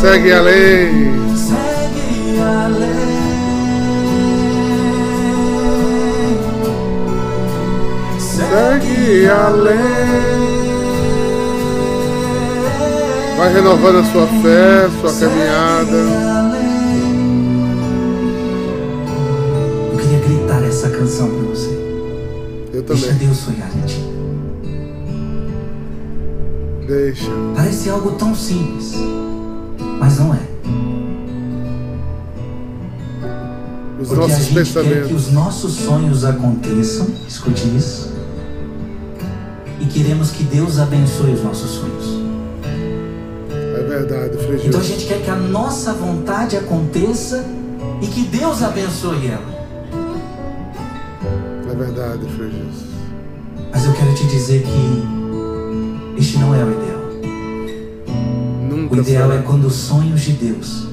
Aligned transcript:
Segue 0.00 0.32
a 0.32 0.40
lei. 0.42 0.90
Segue 1.34 2.40
a 2.40 2.68
lei. 2.68 2.96
Segue 8.18 9.28
a 9.28 9.48
lei. 9.48 9.76
Vai 13.38 13.52
renovando 13.52 13.98
a 13.98 14.04
sua 14.04 14.26
fé, 14.26 14.88
sua 15.00 15.12
caminhada. 15.28 15.96
Eu 19.92 19.98
queria 19.98 20.20
gritar 20.20 20.62
essa 20.62 20.90
canção 20.90 21.28
pra 21.28 21.48
você. 21.48 21.70
Eu 22.72 22.82
Deixa 22.82 23.06
também. 23.06 23.26
Deus 23.26 23.36
sonhar 23.38 23.70
em 23.74 23.80
ti. 23.86 24.04
Deixa. 26.86 27.30
Parece 27.56 27.90
algo 27.90 28.12
tão 28.12 28.34
simples, 28.34 28.94
mas 30.06 30.18
não 30.20 30.32
é. 30.32 30.38
Os 34.00 34.08
Porque 34.08 34.30
a 34.32 34.38
gente 34.38 34.72
quer 34.72 35.08
que 35.08 35.14
os 35.14 35.32
nossos 35.32 35.72
sonhos 35.74 36.24
aconteçam, 36.24 37.08
escute 37.26 37.66
isso, 37.76 38.12
e 39.80 39.86
queremos 39.86 40.30
que 40.30 40.44
Deus 40.44 40.78
abençoe 40.78 41.32
os 41.32 41.42
nossos 41.42 41.70
sonhos. 41.70 42.20
É 43.50 43.82
verdade, 43.82 44.36
Então 44.36 44.80
a 44.80 44.82
Frigio. 44.82 44.82
gente 44.84 45.06
quer 45.06 45.22
que 45.22 45.30
a 45.30 45.34
nossa 45.34 45.92
vontade 45.92 46.56
aconteça 46.56 47.44
e 48.00 48.06
que 48.06 48.22
Deus 48.22 48.62
abençoe 48.62 49.26
ela. 49.26 49.56
É 51.68 51.74
verdade, 51.74 52.20
Frigio. 52.36 52.68
Mas 53.72 53.84
eu 53.84 53.92
quero 53.92 54.14
te 54.14 54.24
dizer 54.28 54.62
que 54.62 56.20
este 56.20 56.38
não 56.38 56.54
é 56.54 56.62
o 56.62 56.70
ideal. 56.70 56.95
O 58.96 59.00
ideal 59.00 59.30
é 59.32 59.42
quando 59.42 59.66
os 59.66 59.74
sonhos 59.74 60.22
de 60.22 60.32
Deus 60.32 60.86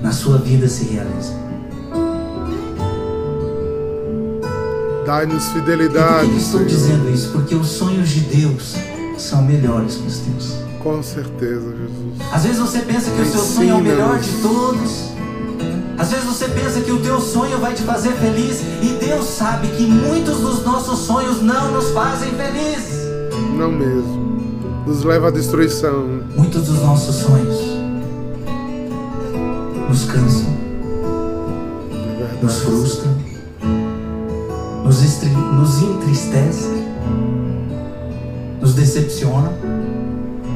na 0.00 0.12
sua 0.12 0.38
vida 0.38 0.68
se 0.68 0.84
realizam. 0.84 1.36
Dai-nos 5.04 5.44
E 5.44 5.46
por 5.46 5.54
que 5.54 5.60
fidelidade, 5.60 6.36
estou 6.36 6.60
Senhor. 6.60 6.66
dizendo 6.66 7.10
isso? 7.10 7.30
Porque 7.32 7.54
os 7.54 7.66
sonhos 7.66 8.08
de 8.10 8.20
Deus 8.20 8.76
são 9.16 9.42
melhores 9.42 9.96
que 9.96 10.06
os 10.06 10.18
teus. 10.18 10.52
Com 10.82 11.02
certeza, 11.02 11.74
Jesus. 11.74 12.32
Às 12.32 12.44
vezes 12.44 12.58
você 12.60 12.78
pensa 12.80 13.10
que 13.10 13.22
o 13.22 13.26
seu 13.26 13.40
sonho 13.40 13.70
é 13.70 13.74
o 13.74 13.80
melhor 13.80 14.20
de 14.20 14.30
todos. 14.40 15.08
Às 15.98 16.10
vezes 16.12 16.26
você 16.26 16.46
pensa 16.48 16.80
que 16.80 16.92
o 16.92 17.00
teu 17.00 17.20
sonho 17.20 17.58
vai 17.58 17.74
te 17.74 17.82
fazer 17.82 18.12
feliz 18.12 18.60
e 18.82 19.04
Deus 19.04 19.26
sabe 19.26 19.66
que 19.68 19.82
muitos 19.84 20.38
dos 20.38 20.64
nossos 20.64 21.00
sonhos 21.00 21.42
não 21.42 21.72
nos 21.72 21.90
fazem 21.90 22.30
felizes. 22.34 23.02
Não 23.56 23.72
mesmo. 23.72 24.17
Nos 24.88 25.04
leva 25.04 25.28
à 25.28 25.30
destruição. 25.30 26.22
Muitos 26.34 26.64
dos 26.66 26.82
nossos 26.82 27.16
sonhos 27.16 27.58
nos 29.88 30.04
cansam, 30.04 30.46
É 32.20 32.42
nos 32.42 32.60
frustram, 32.62 33.12
nos, 34.84 35.02
estri- 35.02 35.28
nos 35.30 35.82
entristecem, 35.82 36.84
nos 38.60 38.74
decepcionam. 38.74 39.52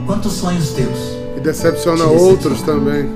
Quantos 0.06 0.32
sonhos 0.32 0.70
teus? 0.70 0.98
E 1.36 1.40
decepciona 1.40 2.04
Te 2.04 2.10
outros 2.10 2.60
decepciona. 2.62 2.80
também. 2.80 3.10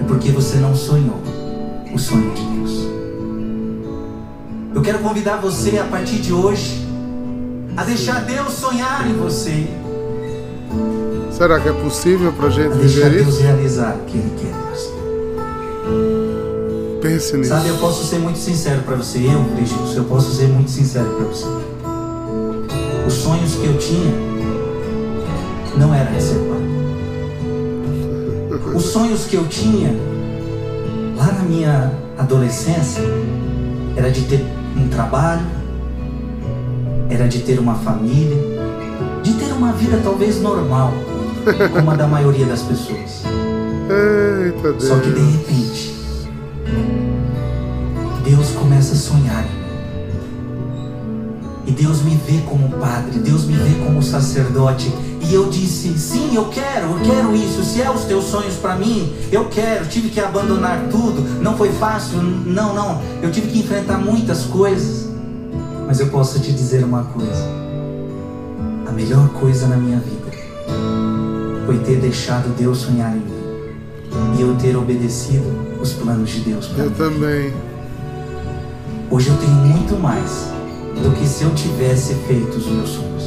É 0.00 0.04
porque 0.04 0.30
você 0.32 0.56
não 0.56 0.74
sonhou 0.74 1.20
o 1.94 1.98
sonho 1.98 2.32
de 2.34 2.42
Deus. 2.42 2.88
Eu 4.74 4.80
quero 4.82 4.98
convidar 5.00 5.36
você 5.42 5.78
a 5.78 5.84
partir 5.84 6.16
de 6.16 6.32
hoje 6.32 6.87
a 7.78 7.84
deixar 7.84 8.24
Deus 8.24 8.54
sonhar 8.54 9.08
em 9.08 9.14
você, 9.14 9.68
Será 11.30 11.60
que 11.60 11.68
é 11.68 11.72
possível 11.72 12.32
gente 12.50 12.72
a 12.72 12.74
deixar 12.74 13.04
viver 13.04 13.10
Deus 13.22 13.34
isso? 13.34 13.42
realizar 13.42 13.94
o 13.94 14.04
que 14.06 14.18
Ele 14.18 14.32
quer 14.36 14.48
em 14.48 14.54
você. 14.74 14.90
Pense 17.00 17.36
nisso. 17.36 17.50
Sabe, 17.50 17.68
eu 17.68 17.76
posso 17.76 18.04
ser 18.04 18.18
muito 18.18 18.40
sincero 18.40 18.82
para 18.82 18.96
você, 18.96 19.18
eu, 19.18 19.44
Cristo, 19.54 19.78
eu 19.94 20.02
posso 20.04 20.34
ser 20.34 20.48
muito 20.48 20.68
sincero 20.68 21.08
para 21.10 21.26
você. 21.26 21.46
Os 23.06 23.12
sonhos 23.14 23.54
que 23.54 23.66
eu 23.66 23.78
tinha 23.78 24.12
não 25.76 25.94
era 25.94 26.10
de 26.10 26.20
ser 26.20 26.34
pai. 26.34 26.58
Os 28.74 28.86
sonhos 28.86 29.24
que 29.26 29.36
eu 29.36 29.46
tinha 29.46 29.94
lá 31.16 31.26
na 31.26 31.42
minha 31.44 31.92
adolescência 32.18 33.04
era 33.96 34.10
de 34.10 34.22
ter 34.22 34.44
um 34.76 34.88
trabalho, 34.88 35.46
era 37.10 37.26
de 37.26 37.40
ter 37.40 37.58
uma 37.58 37.74
família, 37.74 38.36
de 39.22 39.32
ter 39.34 39.52
uma 39.52 39.72
vida 39.72 40.00
talvez 40.02 40.40
normal, 40.40 40.92
como 41.72 41.90
a 41.90 41.96
da 41.96 42.06
maioria 42.06 42.46
das 42.46 42.62
pessoas. 42.62 43.24
Eita. 43.88 44.78
Só 44.78 44.98
que 44.98 45.10
de 45.10 45.20
repente, 45.20 45.94
Deus 48.24 48.50
começa 48.50 48.92
a 48.92 48.96
sonhar. 48.96 49.44
E 51.66 51.70
Deus 51.70 52.02
me 52.02 52.14
vê 52.14 52.40
como 52.46 52.70
padre, 52.78 53.18
Deus 53.18 53.44
me 53.44 53.54
vê 53.54 53.84
como 53.84 54.02
sacerdote. 54.02 54.90
E 55.22 55.34
eu 55.34 55.50
disse: 55.50 55.98
sim, 55.98 56.34
eu 56.34 56.46
quero, 56.46 56.92
eu 56.92 57.00
quero 57.04 57.34
isso. 57.34 57.62
Se 57.62 57.82
é 57.82 57.90
os 57.90 58.04
teus 58.04 58.24
sonhos 58.24 58.54
para 58.54 58.76
mim, 58.76 59.12
eu 59.30 59.46
quero. 59.46 59.86
Tive 59.86 60.08
que 60.08 60.20
abandonar 60.20 60.88
tudo, 60.90 61.22
não 61.42 61.56
foi 61.56 61.70
fácil, 61.72 62.22
não, 62.22 62.74
não. 62.74 63.02
Eu 63.22 63.30
tive 63.30 63.48
que 63.48 63.58
enfrentar 63.58 63.98
muitas 63.98 64.44
coisas. 64.44 65.07
Mas 65.88 66.00
eu 66.00 66.08
posso 66.08 66.38
te 66.38 66.52
dizer 66.52 66.84
uma 66.84 67.02
coisa: 67.04 67.44
a 68.86 68.92
melhor 68.92 69.26
coisa 69.30 69.66
na 69.66 69.76
minha 69.76 69.98
vida 69.98 70.28
foi 71.64 71.78
ter 71.78 71.96
deixado 71.96 72.54
Deus 72.56 72.78
sonhar 72.78 73.16
em 73.16 73.20
mim 73.20 74.36
e 74.38 74.42
eu 74.42 74.54
ter 74.56 74.76
obedecido 74.76 75.44
os 75.80 75.94
planos 75.94 76.28
de 76.28 76.40
Deus 76.40 76.66
para 76.66 76.84
Eu 76.84 76.90
mim. 76.90 76.96
também. 76.96 77.52
Hoje 79.10 79.28
eu 79.30 79.36
tenho 79.38 79.52
muito 79.52 79.98
mais 79.98 80.50
do 81.02 81.10
que 81.16 81.26
se 81.26 81.44
eu 81.44 81.54
tivesse 81.54 82.14
feito 82.26 82.58
os 82.58 82.66
meus 82.66 82.90
sonhos. 82.90 83.24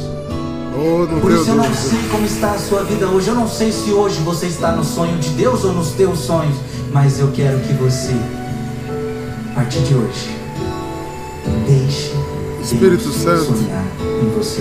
Oh, 0.74 1.20
Por 1.20 1.32
isso 1.32 1.50
eu 1.50 1.56
não 1.56 1.74
sei 1.74 1.98
como 2.12 2.24
está 2.24 2.52
a 2.52 2.58
sua 2.58 2.84
vida 2.84 3.08
hoje. 3.08 3.28
Eu 3.28 3.34
não 3.34 3.48
sei 3.48 3.72
se 3.72 3.90
hoje 3.90 4.20
você 4.20 4.46
está 4.46 4.70
no 4.70 4.84
sonho 4.84 5.18
de 5.18 5.30
Deus 5.30 5.64
ou 5.64 5.72
nos 5.72 5.90
teus 5.90 6.20
sonhos, 6.20 6.56
mas 6.92 7.18
eu 7.18 7.32
quero 7.32 7.58
que 7.58 7.72
você, 7.74 8.14
a 9.50 9.54
partir 9.56 9.80
de 9.80 9.94
hoje, 9.94 10.41
Espírito 12.72 13.12
Santo, 13.12 13.54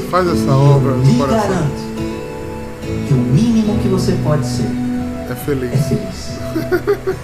faz 0.09 0.27
essa 0.27 0.51
obra 0.51 0.91
no 0.91 1.17
coração. 1.17 1.49
garanto 1.49 1.91
que 3.07 3.13
o 3.13 3.17
mínimo 3.17 3.77
que 3.79 3.87
você 3.87 4.13
pode 4.23 4.45
ser 4.45 4.65
É 5.29 5.35
feliz. 5.35 5.73
é 5.73 5.77
feliz. 5.77 6.31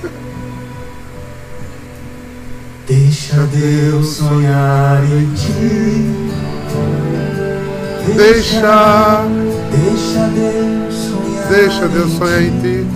Deixa 2.88 3.36
Deus 3.54 4.08
sonhar 4.16 5.04
em 5.04 5.34
ti. 5.34 6.16
Deixa, 8.16 9.26
Deixa 9.72 10.30
Deus 10.34 10.94
sonhar. 10.96 11.48
deixa 11.50 11.88
Deus 11.90 12.12
sonhar 12.14 12.42
em 12.42 12.60
ti. 12.62 12.88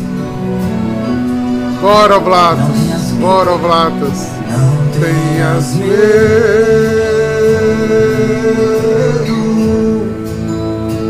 Bora, 1.81 2.19
Blatas. 2.19 2.77
Bora, 3.19 3.57
Blatas. 3.57 4.27
Não 4.49 4.81
Tenhas 5.01 5.73
medo. 5.75 6.90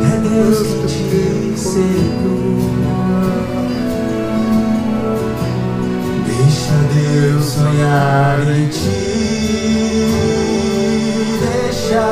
É 0.03 0.17
Deus 0.23 0.59
que 0.59 0.75
te 0.87 1.59
segura. 1.59 2.91
Deixa 6.25 6.75
Deus 6.93 7.45
sonhar 7.45 8.39
em 8.47 8.67
ti. 8.69 9.01
Deixa, 11.41 12.07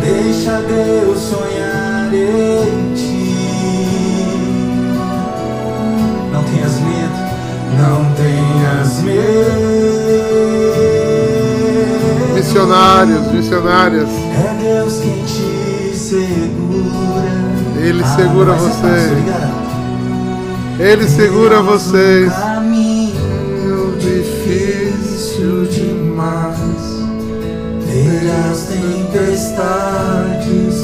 deixa 0.00 0.54
Deus 0.62 1.18
sonhar 1.20 2.12
em 2.12 2.94
ti. 2.94 3.36
Não 6.32 6.42
tenhas 6.44 6.80
medo, 6.80 7.18
não 7.78 7.98
tenhas 8.14 9.02
medo. 9.02 9.61
Missionários, 12.42 13.32
missionárias. 13.32 14.08
É 14.10 14.54
Deus 14.60 14.98
quem 15.00 15.24
te 15.24 15.96
segura. 15.96 17.30
Ele 17.80 18.02
Ah, 18.02 18.16
segura 18.16 18.54
fácil, 18.54 18.68
vocês. 18.68 19.12
Ele 20.80 21.08
segura 21.08 21.62
vocês. 21.62 22.32
Caminho 22.32 23.96
difícil 23.96 25.66
demais. 25.66 26.82
Ver 27.86 28.28
as 28.50 28.64
tempestades 28.64 29.94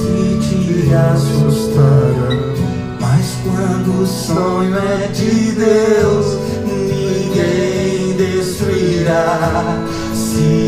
que 0.07 0.39
te 0.41 0.95
assustarão. 0.95 2.55
Mas 3.01 3.37
quando 3.43 4.03
o 4.03 4.07
sonho 4.07 4.77
é 4.77 5.09
de 5.09 5.53
Deus, 5.53 6.39
ninguém 6.65 8.15
destruirá. 8.17 9.77
Se 10.15 10.68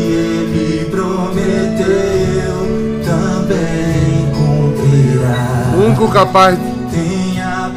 prometeu, 1.83 3.01
também 3.05 4.31
cumprirá. 4.31 5.73
Único 5.85 6.07
capaz 6.09 6.57
Tenha 6.91 7.71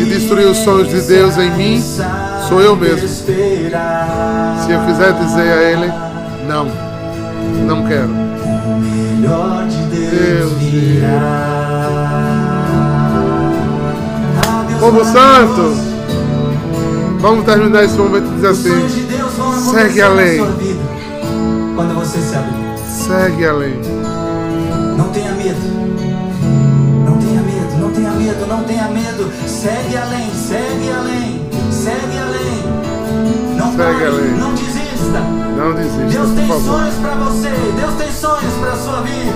e 0.00 0.04
destruir 0.04 0.46
os 0.46 0.58
sonhos 0.58 0.88
de 0.88 1.00
Deus 1.02 1.36
em 1.36 1.50
mim, 1.56 1.82
sou 2.48 2.60
eu 2.60 2.76
mesmo. 2.76 3.08
Se 3.08 3.32
eu 4.70 4.80
quiser 4.86 5.12
dizer 5.14 5.52
a 5.52 5.62
Ele, 5.62 5.92
não, 6.46 6.66
não 7.66 7.86
quero. 7.86 8.10
Deus 9.90 10.52
Povo 14.78 15.04
Santo, 15.04 15.76
vamos 17.20 17.44
terminar 17.44 17.84
esse 17.84 17.96
momento 17.96 18.28
diz 18.36 18.44
assim: 18.44 18.88
segue 19.72 20.02
além. 20.02 20.38
Quando 21.74 21.94
você 21.94 22.18
se 22.18 22.36
abrir. 22.36 22.63
Segue 23.06 23.44
além. 23.44 23.74
Não 24.96 25.10
tenha 25.10 25.32
medo. 25.32 25.60
Não 27.04 27.18
tenha 27.18 27.42
medo, 27.42 27.76
não 27.78 27.90
tenha 27.92 28.10
medo, 28.12 28.46
não 28.46 28.64
tenha 28.64 28.88
medo. 28.88 29.30
Segue 29.46 29.94
além, 29.94 30.30
segue 30.32 30.90
além, 30.90 31.46
segue 31.70 32.18
além. 32.18 32.62
Não 33.58 33.66
segue 33.66 33.76
pare, 33.76 34.06
além. 34.06 34.30
não 34.38 34.54
desista. 34.54 35.20
Não 35.54 35.74
desista. 35.74 36.18
Deus 36.18 36.30
tem 36.30 36.48
favor. 36.48 36.62
sonhos 36.62 36.94
para 36.94 37.14
você. 37.16 37.50
Deus 37.78 37.94
tem 37.98 38.10
sonhos 38.10 38.54
para 38.54 38.76
sua 38.76 39.02
vida. 39.02 39.32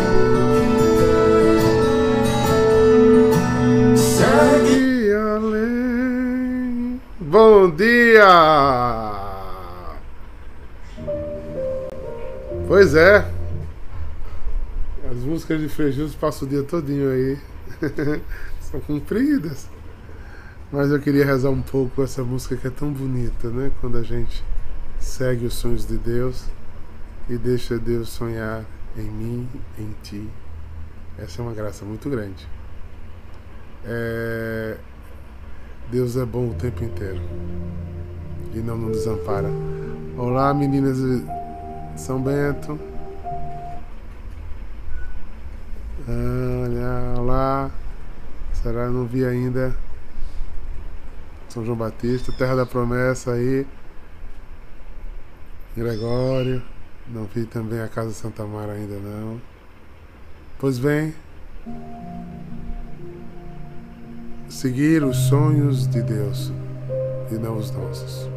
Segue 3.94 4.68
Segue 4.68 5.12
além. 5.12 7.00
Bom 7.20 7.70
dia! 7.70 8.24
Pois 12.66 12.94
é. 12.94 13.37
As 15.28 15.32
músicas 15.32 15.60
de 15.60 15.68
Frejus 15.68 16.14
passam 16.14 16.48
o 16.48 16.50
dia 16.50 16.62
todinho 16.62 17.10
aí. 17.10 17.38
São 18.62 18.80
compridas. 18.80 19.68
Mas 20.72 20.90
eu 20.90 20.98
queria 20.98 21.22
rezar 21.22 21.50
um 21.50 21.60
pouco 21.60 22.02
essa 22.02 22.24
música 22.24 22.56
que 22.56 22.66
é 22.66 22.70
tão 22.70 22.90
bonita, 22.90 23.50
né? 23.50 23.70
Quando 23.78 23.98
a 23.98 24.02
gente 24.02 24.42
segue 24.98 25.44
os 25.44 25.52
sonhos 25.52 25.86
de 25.86 25.98
Deus 25.98 26.46
e 27.28 27.36
deixa 27.36 27.78
Deus 27.78 28.08
sonhar 28.08 28.64
em 28.96 29.02
mim, 29.02 29.46
em 29.78 29.94
ti. 30.02 30.26
Essa 31.18 31.42
é 31.42 31.44
uma 31.44 31.52
graça 31.52 31.84
muito 31.84 32.08
grande. 32.08 32.48
É, 33.84 34.78
Deus 35.90 36.16
é 36.16 36.24
bom 36.24 36.48
o 36.48 36.54
tempo 36.54 36.82
inteiro 36.82 37.20
e 38.54 38.60
não 38.60 38.78
nos 38.78 38.96
desampara. 38.96 39.50
Olá, 40.16 40.54
meninas 40.54 40.96
de 40.96 41.22
São 42.00 42.18
Bento. 42.18 42.97
Olha, 46.10 47.20
olá. 47.20 47.70
Será 48.54 48.84
eu 48.84 48.92
não 48.92 49.06
vi 49.06 49.26
ainda 49.26 49.76
São 51.50 51.62
João 51.62 51.76
Batista, 51.76 52.32
Terra 52.32 52.56
da 52.56 52.64
Promessa 52.64 53.32
aí. 53.32 53.66
Gregório. 55.76 56.62
Não 57.08 57.24
vi 57.24 57.44
também 57.44 57.80
a 57.80 57.88
Casa 57.88 58.12
Santa 58.12 58.44
Mara 58.46 58.72
ainda 58.72 58.98
não. 58.98 59.38
Pois 60.58 60.78
bem, 60.78 61.14
seguir 64.48 65.04
os 65.04 65.16
sonhos 65.28 65.86
de 65.86 66.02
Deus 66.02 66.50
e 67.30 67.34
não 67.34 67.58
os 67.58 67.70
nossos. 67.70 68.28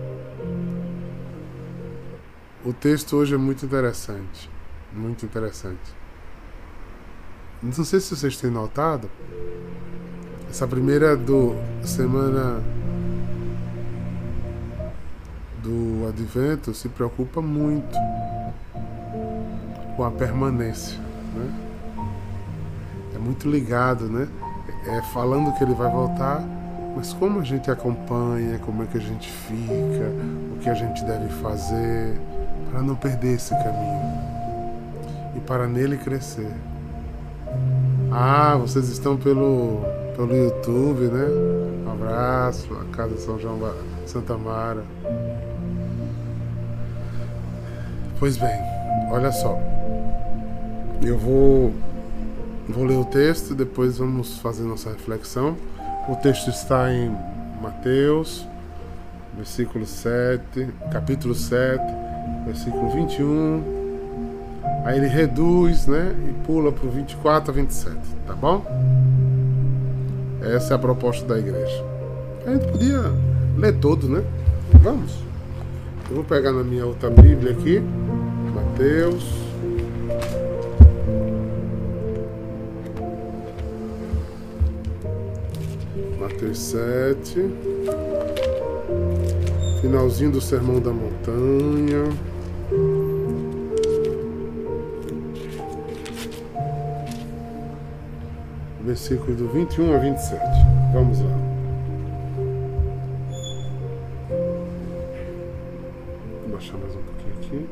O 2.66 2.74
texto 2.74 3.16
hoje 3.16 3.34
é 3.34 3.38
muito 3.38 3.66
interessante, 3.66 4.50
muito 4.94 5.26
interessante. 5.26 6.01
Não 7.62 7.72
sei 7.72 8.00
se 8.00 8.16
vocês 8.16 8.38
têm 8.38 8.50
notado, 8.50 9.10
essa 10.50 10.68
primeira 10.68 11.16
do 11.16 11.56
semana 11.84 12.62
do 15.64 16.08
Advento 16.08 16.74
se 16.74 16.90
preocupa 16.90 17.42
muito 17.42 17.98
com 19.96 20.04
a 20.04 20.12
permanência, 20.12 20.98
né? 21.36 21.54
É 23.16 23.20
muito 23.20 23.50
ligado, 23.50 24.10
né? 24.10 24.28
é, 24.88 25.02
falando 25.14 25.54
que 25.54 25.64
ele 25.64 25.74
vai 25.74 25.90
voltar, 25.90 26.44
mas 26.96 27.14
como 27.14 27.40
a 27.40 27.44
gente 27.44 27.70
acompanha, 27.70 28.60
como 28.60 28.84
é 28.84 28.86
que 28.86 28.98
a 28.98 29.02
gente 29.02 29.30
fica, 29.30 30.12
o 30.54 30.60
que 30.60 30.70
a 30.70 30.74
gente 30.74 31.04
deve 31.04 31.30
fazer 31.42 32.20
para 32.70 32.82
não 32.82 32.96
perder 32.96 33.36
esse 33.36 33.52
caminho 33.52 34.14
e 35.36 35.40
para 35.42 35.68
nele 35.68 35.98
crescer. 35.98 36.52
Ah, 38.12 38.58
vocês 38.58 38.90
estão 38.90 39.16
pelo, 39.18 39.82
pelo 40.16 40.36
YouTube, 40.36 41.06
né? 41.06 41.28
Um 41.86 41.92
abraço, 41.92 42.68
a 42.74 42.96
Casa 42.96 43.18
São 43.18 43.40
João 43.40 43.60
Santa 44.06 44.38
Mara. 44.38 44.84
Pois 48.20 48.38
bem, 48.38 48.60
olha 49.12 49.32
só. 49.32 49.58
Eu 51.02 51.18
vou 51.18 51.74
Vou 52.72 52.86
ler 52.86 52.98
o 52.98 53.04
texto, 53.04 53.54
depois 53.54 53.98
vamos 53.98 54.38
fazer 54.38 54.64
nossa 54.64 54.92
reflexão. 54.92 55.58
O 56.08 56.16
texto 56.16 56.50
está 56.50 56.92
em 56.94 57.14
Mateus, 57.62 58.48
versículo 59.36 59.86
7, 59.86 60.70
capítulo 60.92 61.36
7, 61.36 61.84
versículo 62.46 62.90
21. 62.92 63.81
Aí 64.84 64.98
ele 64.98 65.08
reduz, 65.08 65.86
né? 65.86 66.16
E 66.28 66.46
pula 66.46 66.72
para 66.72 66.88
o 66.88 66.90
24 66.90 67.52
a 67.52 67.54
27, 67.54 67.96
tá 68.26 68.34
bom? 68.34 68.66
Essa 70.42 70.74
é 70.74 70.76
a 70.76 70.80
proposta 70.80 71.26
da 71.26 71.38
igreja. 71.38 71.86
A 72.46 72.52
gente 72.52 72.68
podia 72.72 73.00
ler 73.58 73.74
todo, 73.80 74.10
né? 74.10 74.24
Vamos. 74.82 75.20
Eu 76.10 76.16
vou 76.16 76.26
pegar 76.26 76.52
na 76.52 76.64
minha 76.64 76.86
outra 76.86 77.10
Bíblia 77.10 77.52
aqui, 77.52 77.82
Mateus. 78.54 79.24
Mateus 86.20 86.60
7. 86.60 87.50
Finalzinho 89.82 90.32
do 90.32 90.42
Sermão 90.42 90.80
da 90.80 90.92
Montanha. 90.92 92.10
Versículo 98.92 99.34
do 99.38 99.48
21 99.48 99.96
a 99.96 99.98
27. 100.00 100.42
Vamos 100.92 101.22
lá. 101.22 101.32
Vou 106.42 106.50
baixar 106.52 106.78
mais 106.78 106.94
um 106.94 107.02
pouquinho 107.02 107.34
aqui. 107.38 107.70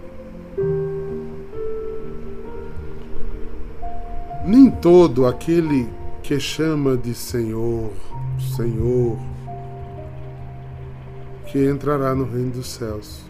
Nem 4.46 4.72
todo 4.72 5.28
aquele 5.28 5.90
que 6.24 6.40
chama 6.40 6.96
de 6.96 7.14
Senhor, 7.14 7.92
Senhor, 8.56 9.20
que 11.48 11.70
entrará 11.70 12.16
no 12.16 12.24
reino 12.24 12.52
dos 12.52 12.68
céus, 12.68 13.26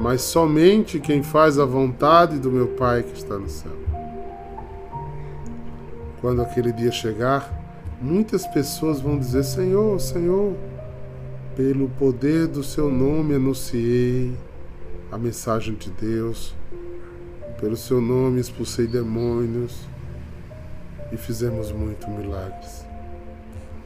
mas 0.00 0.22
somente 0.22 0.98
quem 1.00 1.22
faz 1.22 1.58
a 1.58 1.66
vontade 1.66 2.38
do 2.38 2.50
meu 2.50 2.68
Pai 2.68 3.02
que 3.02 3.18
está 3.18 3.36
no 3.36 3.50
céu. 3.50 3.89
Quando 6.20 6.42
aquele 6.42 6.72
dia 6.72 6.92
chegar, 6.92 7.50
muitas 8.00 8.46
pessoas 8.46 9.00
vão 9.00 9.18
dizer: 9.18 9.42
Senhor, 9.42 9.98
Senhor, 10.00 10.54
pelo 11.56 11.88
poder 11.90 12.46
do 12.46 12.62
seu 12.62 12.90
nome 12.90 13.34
anunciei 13.34 14.36
a 15.10 15.18
mensagem 15.18 15.74
de 15.74 15.90
Deus, 15.90 16.54
pelo 17.60 17.76
seu 17.76 18.00
nome 18.00 18.40
expulsei 18.40 18.86
demônios 18.86 19.88
e 21.10 21.16
fizemos 21.16 21.72
muitos 21.72 22.08
milagres. 22.08 22.86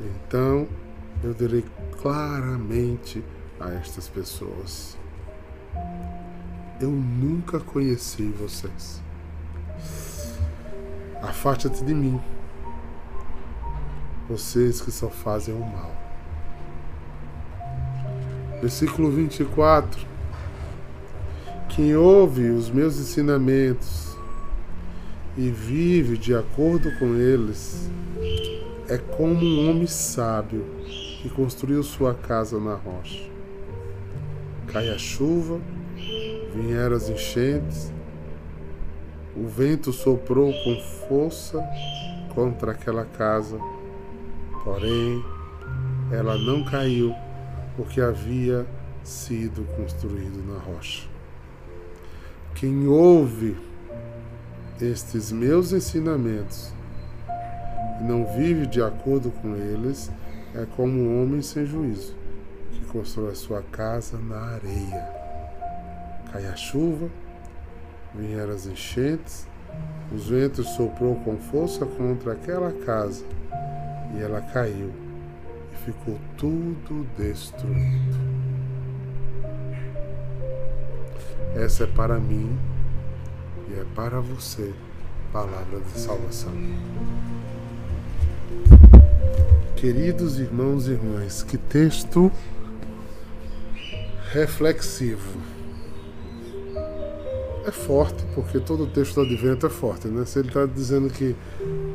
Então 0.00 0.66
eu 1.22 1.32
direi 1.32 1.64
claramente 2.02 3.24
a 3.58 3.72
estas 3.72 4.08
pessoas: 4.08 4.98
Eu 6.80 6.90
nunca 6.90 7.60
conheci 7.60 8.24
vocês. 8.24 9.02
Afaste-te 11.26 11.82
de 11.82 11.94
mim, 11.94 12.20
vocês 14.28 14.82
que 14.82 14.90
só 14.90 15.08
fazem 15.08 15.54
o 15.54 15.58
mal. 15.58 15.90
Versículo 18.60 19.10
24: 19.10 20.06
Quem 21.70 21.96
ouve 21.96 22.50
os 22.50 22.68
meus 22.68 22.98
ensinamentos 22.98 24.14
e 25.34 25.48
vive 25.48 26.18
de 26.18 26.34
acordo 26.34 26.94
com 26.98 27.14
eles 27.14 27.90
é 28.90 28.98
como 28.98 29.42
um 29.42 29.70
homem 29.70 29.86
sábio 29.86 30.62
que 31.22 31.30
construiu 31.30 31.82
sua 31.82 32.12
casa 32.12 32.60
na 32.60 32.74
rocha. 32.74 33.24
Cai 34.66 34.90
a 34.90 34.98
chuva, 34.98 35.58
vieram 36.54 36.94
as 36.94 37.08
enchentes, 37.08 37.90
o 39.36 39.46
vento 39.46 39.92
soprou 39.92 40.52
com 40.62 40.80
força 41.08 41.62
contra 42.34 42.72
aquela 42.72 43.04
casa, 43.04 43.58
Porém, 44.64 45.22
ela 46.10 46.38
não 46.38 46.64
caiu 46.64 47.14
porque 47.76 48.00
havia 48.00 48.66
sido 49.02 49.62
construído 49.76 50.42
na 50.42 50.58
rocha. 50.58 51.06
Quem 52.54 52.86
ouve 52.86 53.58
estes 54.80 55.30
meus 55.30 55.72
ensinamentos 55.72 56.72
e 58.00 58.04
não 58.04 58.24
vive 58.34 58.66
de 58.66 58.80
acordo 58.80 59.30
com 59.30 59.54
eles 59.54 60.10
é 60.54 60.64
como 60.76 60.98
um 60.98 61.22
homem 61.22 61.42
sem 61.42 61.66
juízo 61.66 62.16
que 62.72 62.86
constrói 62.86 63.34
sua 63.34 63.62
casa 63.70 64.16
na 64.16 64.38
areia. 64.38 65.08
Cai 66.32 66.46
a 66.46 66.56
chuva, 66.56 67.10
vieram 68.14 68.52
as 68.52 68.66
enchentes, 68.66 69.46
os 70.14 70.28
ventos 70.28 70.68
soprou 70.70 71.16
com 71.16 71.36
força 71.36 71.84
contra 71.84 72.32
aquela 72.32 72.72
casa 72.84 73.24
e 74.14 74.22
ela 74.22 74.40
caiu 74.40 74.92
e 75.72 75.76
ficou 75.84 76.18
tudo 76.36 77.06
destruído. 77.18 78.34
Essa 81.56 81.84
é 81.84 81.86
para 81.86 82.18
mim 82.18 82.56
e 83.68 83.74
é 83.74 83.84
para 83.94 84.20
você 84.20 84.72
palavra 85.32 85.80
de 85.80 85.98
salvação. 85.98 86.52
Queridos 89.76 90.38
irmãos 90.38 90.86
e 90.86 90.92
irmãs, 90.92 91.42
que 91.42 91.58
texto 91.58 92.30
reflexivo. 94.32 95.53
É 97.66 97.70
forte, 97.70 98.22
porque 98.34 98.60
todo 98.60 98.86
texto 98.86 99.14
do 99.14 99.22
Advento 99.22 99.66
é 99.66 99.70
forte, 99.70 100.06
né? 100.06 100.26
Se 100.26 100.38
ele 100.38 100.48
está 100.48 100.66
dizendo 100.66 101.08
que 101.08 101.34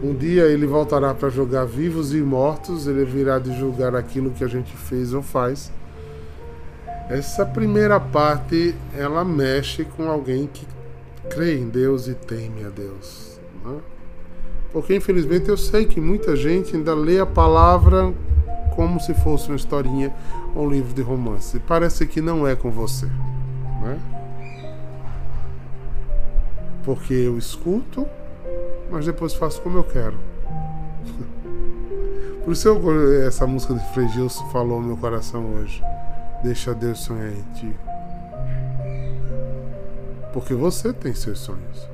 um 0.04 0.16
dia 0.16 0.46
ele 0.46 0.66
voltará 0.66 1.14
para 1.14 1.30
julgar 1.30 1.66
vivos 1.68 2.12
e 2.14 2.18
mortos, 2.22 2.88
ele 2.88 3.06
virá 3.06 3.38
de 3.38 3.56
julgar 3.58 3.96
aquilo 3.96 4.32
que 4.32 4.44
a 4.44 4.48
gente 4.48 4.76
fez 4.76 5.14
ou 5.14 5.22
faz. 5.22 5.72
Essa 7.08 7.46
primeira 7.46 8.00
parte, 8.00 8.74
ela 8.98 9.24
mexe 9.24 9.86
com 9.86 10.10
alguém 10.10 10.48
que 10.52 10.68
crê 11.30 11.58
em 11.60 11.70
Deus 11.70 12.08
e 12.08 12.16
teme 12.16 12.66
a 12.66 12.70
Deus. 12.70 13.40
Né? 13.64 13.78
Porque 14.72 14.96
infelizmente 14.96 15.50
eu 15.50 15.58
sei 15.58 15.86
que 15.86 16.02
muita 16.02 16.36
gente 16.36 16.76
ainda 16.76 16.96
lê 16.96 17.20
a 17.20 17.26
palavra 17.26 18.14
como 18.76 19.00
se 19.00 19.14
fosse 19.14 19.48
uma 19.50 19.56
historinha 19.56 20.14
ou 20.56 20.66
um 20.66 20.70
livro 20.70 20.94
de 20.94 21.02
romance. 21.02 21.60
Parece 21.60 22.08
que 22.08 22.22
não 22.22 22.48
é 22.48 22.56
com 22.56 22.72
você. 22.72 23.06
Né? 23.82 24.19
Porque 26.84 27.14
eu 27.14 27.38
escuto, 27.38 28.08
mas 28.90 29.06
depois 29.06 29.34
faço 29.34 29.62
como 29.62 29.78
eu 29.78 29.84
quero. 29.84 30.18
Por 32.44 32.54
isso 32.54 32.68
eu, 32.68 33.28
essa 33.28 33.46
música 33.46 33.74
de 33.74 33.94
Frei 33.94 34.08
Gilson 34.10 34.46
falou 34.50 34.82
no 34.82 34.88
meu 34.88 34.98
coração 34.98 35.54
hoje. 35.56 35.84
Deixa 36.44 36.74
Deus 36.74 37.00
sonhar 37.00 37.32
em 37.32 37.44
ti. 37.54 37.76
Porque 40.34 40.54
você 40.54 40.94
tem 40.94 41.14
seus 41.14 41.40
sonhos. 41.40 41.90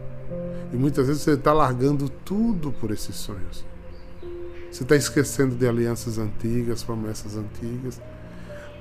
E 0.72 0.78
muitas 0.78 1.08
vezes 1.08 1.22
você 1.24 1.32
está 1.32 1.54
largando 1.54 2.10
tudo 2.10 2.72
por 2.72 2.92
esses 2.92 3.16
sonhos. 3.16 3.66
Você 4.72 4.84
está 4.84 4.96
esquecendo 4.96 5.56
de 5.56 5.68
alianças 5.68 6.18
antigas, 6.18 6.84
promessas 6.84 7.38
antigas. 7.38 8.02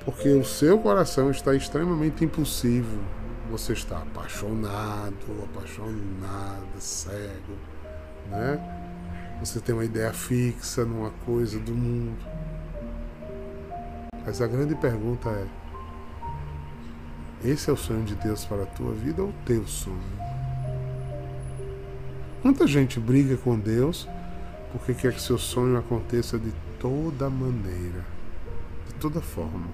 Porque 0.03 0.29
o 0.29 0.43
seu 0.43 0.77
coração 0.77 1.31
está 1.31 1.55
extremamente 1.55 2.23
impulsivo. 2.23 2.99
Você 3.51 3.73
está 3.73 3.99
apaixonado, 3.99 5.15
apaixonada, 5.43 6.79
cego, 6.79 7.53
né? 8.29 8.59
Você 9.39 9.59
tem 9.59 9.75
uma 9.75 9.85
ideia 9.85 10.11
fixa 10.13 10.83
numa 10.83 11.11
coisa 11.25 11.59
do 11.59 11.73
mundo. 11.73 12.17
Mas 14.25 14.41
a 14.41 14.47
grande 14.47 14.75
pergunta 14.75 15.29
é: 15.29 15.47
esse 17.43 17.69
é 17.69 17.73
o 17.73 17.77
sonho 17.77 18.03
de 18.03 18.15
Deus 18.15 18.43
para 18.45 18.63
a 18.63 18.65
tua 18.65 18.91
vida 18.93 19.21
ou 19.21 19.29
o 19.29 19.33
teu 19.45 19.67
sonho? 19.67 20.01
Muita 22.43 22.65
gente 22.65 22.99
briga 22.99 23.37
com 23.37 23.57
Deus 23.57 24.07
porque 24.71 24.93
quer 24.93 25.13
que 25.13 25.21
seu 25.21 25.37
sonho 25.37 25.77
aconteça 25.77 26.37
de 26.37 26.51
toda 26.79 27.29
maneira, 27.29 28.03
de 28.87 28.93
toda 28.95 29.21
forma. 29.21 29.67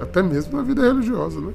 Até 0.00 0.22
mesmo 0.22 0.56
na 0.56 0.62
vida 0.62 0.82
religiosa, 0.82 1.40
né? 1.40 1.52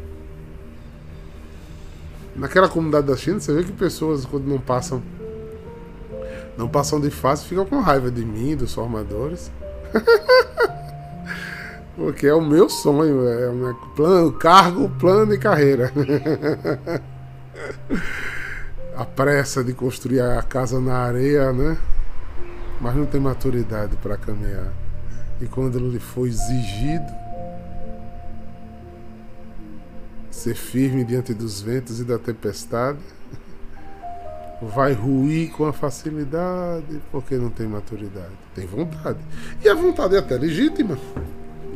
Naquela 2.36 2.70
comunidade 2.70 3.08
da 3.08 3.16
China, 3.16 3.40
você 3.40 3.54
vê 3.54 3.64
que 3.64 3.72
pessoas, 3.72 4.26
quando 4.26 4.46
não 4.46 4.60
passam 4.60 5.02
não 6.58 6.70
passam 6.70 7.02
de 7.02 7.10
fase, 7.10 7.46
ficam 7.46 7.66
com 7.66 7.82
raiva 7.82 8.10
de 8.10 8.24
mim, 8.24 8.56
dos 8.56 8.74
formadores. 8.74 9.52
Porque 11.96 12.28
é 12.28 12.34
o 12.34 12.42
meu 12.42 12.70
sonho, 12.70 13.28
é 13.28 13.50
o 13.50 13.54
meu 13.54 13.76
plano, 13.96 14.32
cargo, 14.34 14.90
plano 15.00 15.34
e 15.34 15.38
carreira. 15.38 15.92
a 18.96 19.06
pressa 19.06 19.64
de 19.64 19.74
construir 19.74 20.22
a 20.22 20.42
casa 20.42 20.80
na 20.80 20.98
areia, 20.98 21.52
né? 21.52 21.78
Mas 22.80 22.96
não 22.96 23.06
tem 23.06 23.20
maturidade 23.20 23.96
para 23.98 24.18
caminhar. 24.18 24.72
E 25.42 25.48
quando 25.48 25.78
ele 25.78 26.00
for 26.00 26.28
exigido, 26.28 27.06
ser 30.46 30.54
firme 30.54 31.04
diante 31.04 31.34
dos 31.34 31.60
ventos 31.60 32.00
e 32.00 32.04
da 32.04 32.20
tempestade, 32.20 33.00
vai 34.62 34.94
ruir 34.94 35.50
com 35.52 35.66
a 35.66 35.74
facilidade 35.74 37.02
porque 37.12 37.36
não 37.36 37.50
tem 37.50 37.68
maturidade. 37.68 38.32
Tem 38.54 38.68
vontade. 38.68 39.18
E 39.64 39.68
a 39.68 39.74
vontade 39.74 40.16
é 40.16 40.20
até 40.20 40.38
legítima. 40.38 41.00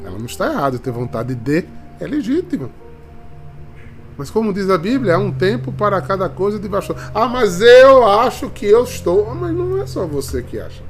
Ela 0.06 0.20
não 0.20 0.28
está 0.28 0.52
errada, 0.52 0.78
ter 0.78 0.92
vontade 0.92 1.34
de 1.34 1.66
é 2.00 2.06
legítima. 2.06 2.70
Mas 4.16 4.30
como 4.30 4.54
diz 4.54 4.70
a 4.70 4.78
Bíblia, 4.78 5.16
há 5.16 5.18
um 5.18 5.32
tempo 5.32 5.72
para 5.72 6.00
cada 6.00 6.30
coisa 6.30 6.60
debaixo. 6.60 6.96
Ah, 7.14 7.28
mas 7.28 7.62
eu 7.62 8.08
acho 8.08 8.52
que 8.52 8.68
eu 8.68 8.84
estou. 8.84 9.32
Ah, 9.32 9.34
mas 9.34 9.52
não 9.52 9.82
é 9.82 9.88
só 9.88 10.06
você 10.06 10.44
que 10.44 10.60
acha. 10.60 10.84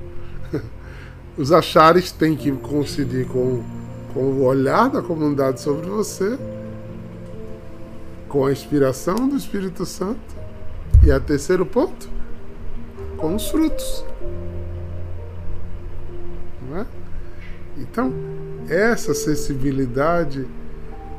Os 1.38 1.54
achares 1.54 2.12
têm 2.12 2.36
que 2.36 2.52
coincidir 2.52 3.26
com, 3.28 3.64
com 4.14 4.20
o 4.20 4.44
olhar 4.44 4.90
da 4.90 5.02
comunidade 5.02 5.62
sobre 5.62 5.88
você, 5.88 6.38
com 8.30 8.46
a 8.46 8.52
inspiração 8.52 9.28
do 9.28 9.36
Espírito 9.36 9.86
Santo. 9.86 10.40
E 11.04 11.12
a 11.12 11.20
terceiro 11.20 11.66
ponto, 11.66 12.10
com 13.18 13.36
os 13.36 13.50
frutos. 13.50 14.06
Não 16.70 16.78
é? 16.78 16.86
Então, 17.78 18.14
essa 18.70 19.14
sensibilidade, 19.14 20.48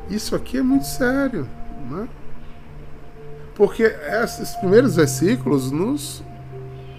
isso 0.09 0.35
aqui 0.35 0.57
é 0.57 0.61
muito 0.61 0.85
sério, 0.85 1.47
né? 1.89 2.07
Porque 3.55 3.83
esses 3.83 4.55
primeiros 4.55 4.95
versículos 4.95 5.71
nos, 5.71 6.23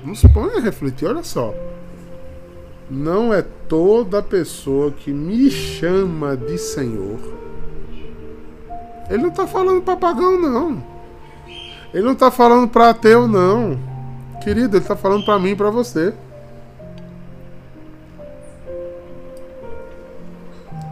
nos 0.05 0.23
põem 0.23 0.59
a 0.59 0.61
refletir. 0.61 1.07
Olha 1.07 1.23
só. 1.23 1.55
Não 2.91 3.33
é 3.33 3.43
toda 3.69 4.23
pessoa 4.23 4.91
que 4.91 5.13
me 5.13 5.51
chama 5.51 6.37
de 6.37 6.59
Senhor. 6.59 7.19
Ele 9.09 9.23
não 9.23 9.31
está 9.31 9.47
falando 9.47 9.83
para 9.83 9.97
pagão, 9.97 10.41
não. 10.41 10.83
Ele 11.93 12.05
não 12.05 12.13
está 12.13 12.31
falando 12.31 12.69
para 12.69 12.91
ateu, 12.91 13.29
não. 13.29 13.79
Querido, 14.43 14.77
ele 14.77 14.85
está 14.85 14.97
falando 14.97 15.25
para 15.25 15.39
mim 15.39 15.51
e 15.51 15.57
para 15.57 15.71
você. 15.71 16.15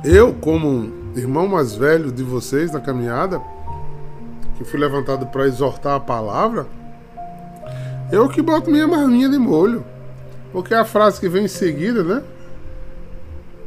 Eu, 0.04 0.34
como 0.34 0.92
irmão 1.14 1.48
mais 1.48 1.74
velho 1.74 2.12
de 2.12 2.22
vocês 2.22 2.72
na 2.72 2.80
caminhada, 2.80 3.40
que 4.56 4.64
fui 4.64 4.78
levantado 4.78 5.26
para 5.26 5.46
exortar 5.46 5.94
a 5.94 6.00
palavra, 6.00 6.66
eu 8.12 8.28
que 8.28 8.42
boto 8.42 8.70
minha 8.70 8.86
marminha 8.86 9.28
de 9.28 9.38
molho. 9.38 9.84
Porque 10.52 10.74
é 10.74 10.78
a 10.78 10.84
frase 10.84 11.20
que 11.20 11.28
vem 11.28 11.44
em 11.44 11.48
seguida, 11.48 12.02
né? 12.02 12.22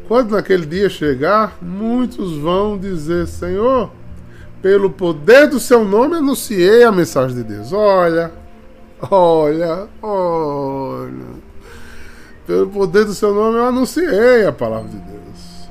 Quando 0.08 0.32
naquele 0.32 0.66
dia 0.66 0.90
chegar, 0.90 1.58
muitos 1.62 2.38
vão 2.38 2.78
dizer: 2.78 3.26
Senhor, 3.28 3.90
pelo 4.64 4.90
poder 4.90 5.50
do 5.50 5.60
seu 5.60 5.84
nome 5.84 6.16
anunciei 6.16 6.86
a 6.86 6.92
mensagem 6.92 7.36
de 7.36 7.44
Deus. 7.44 7.74
Olha, 7.74 8.32
olha, 9.12 9.90
olha. 10.02 11.44
Pelo 12.48 12.70
poder 12.70 13.04
do 13.04 13.14
seu 13.14 13.36
nome 13.36 13.58
eu 13.58 13.66
anunciei 13.66 14.46
a 14.48 14.54
palavra 14.54 14.88
de 14.88 15.00
Deus. 15.00 15.70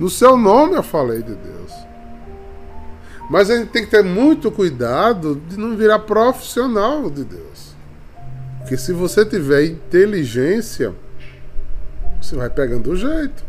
No 0.00 0.10
seu 0.10 0.36
nome 0.36 0.74
eu 0.74 0.82
falei 0.82 1.22
de 1.22 1.36
Deus. 1.36 1.72
Mas 3.30 3.48
a 3.48 3.56
gente 3.56 3.70
tem 3.70 3.84
que 3.84 3.90
ter 3.90 4.02
muito 4.02 4.50
cuidado 4.50 5.40
de 5.48 5.56
não 5.56 5.76
virar 5.76 6.00
profissional 6.00 7.08
de 7.08 7.22
Deus. 7.22 7.76
Porque 8.58 8.76
se 8.76 8.92
você 8.92 9.24
tiver 9.24 9.64
inteligência, 9.64 10.92
você 12.20 12.34
vai 12.34 12.50
pegando 12.50 12.90
o 12.90 12.96
jeito. 12.96 13.44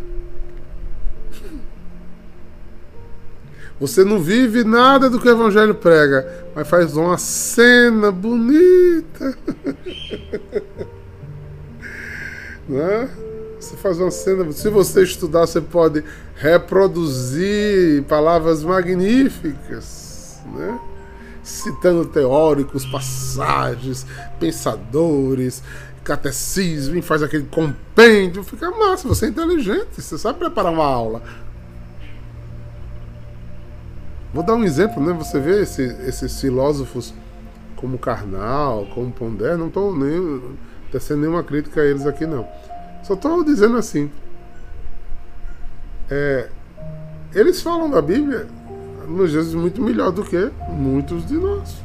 Você 3.79 4.03
não 4.03 4.19
vive 4.19 4.63
nada 4.63 5.09
do 5.09 5.19
que 5.19 5.27
o 5.27 5.31
Evangelho 5.31 5.75
prega, 5.75 6.47
mas 6.55 6.67
faz 6.67 6.95
uma 6.97 7.17
cena 7.17 8.11
bonita. 8.11 9.37
Né? 12.69 13.09
Você 13.57 13.77
faz 13.77 13.97
uma 13.97 14.11
cena, 14.11 14.51
se 14.51 14.69
você 14.69 15.01
estudar, 15.01 15.47
você 15.47 15.61
pode 15.61 16.03
reproduzir 16.35 18.03
palavras 18.03 18.61
magníficas, 18.61 20.41
né? 20.53 20.77
citando 21.41 22.05
teóricos, 22.05 22.85
passagens, 22.85 24.05
pensadores, 24.37 25.63
catecismo, 26.03 27.01
faz 27.01 27.23
aquele 27.23 27.45
compêndio, 27.45 28.43
fica 28.43 28.69
massa, 28.71 29.07
você 29.07 29.25
é 29.25 29.29
inteligente, 29.29 30.01
você 30.01 30.17
sabe 30.17 30.39
preparar 30.39 30.71
uma 30.71 30.85
aula. 30.85 31.21
Vou 34.37 34.45
dar 34.45 34.53
um 34.53 34.63
exemplo, 34.63 35.03
né? 35.03 35.13
Você 35.13 35.39
vê 35.39 35.63
esse, 35.63 35.81
esses 35.81 36.39
filósofos 36.39 37.11
como 37.75 37.97
Karnal, 37.97 38.85
como 38.93 39.11
Pondé, 39.11 39.57
não 39.57 39.65
estou 39.65 39.97
nem 39.97 40.55
tecendo 40.91 41.21
nenhuma 41.21 41.41
crítica 41.43 41.81
a 41.81 41.83
eles 41.83 42.05
aqui 42.05 42.27
não. 42.27 42.47
Só 43.01 43.15
estou 43.15 43.43
dizendo 43.43 43.77
assim. 43.77 44.11
É, 46.07 46.49
eles 47.33 47.63
falam 47.63 47.89
da 47.89 47.99
Bíblia 47.99 48.45
nos 49.07 49.31
dias 49.31 49.55
muito 49.55 49.81
melhor 49.81 50.11
do 50.11 50.23
que 50.23 50.51
muitos 50.69 51.25
de 51.25 51.33
nós. 51.33 51.81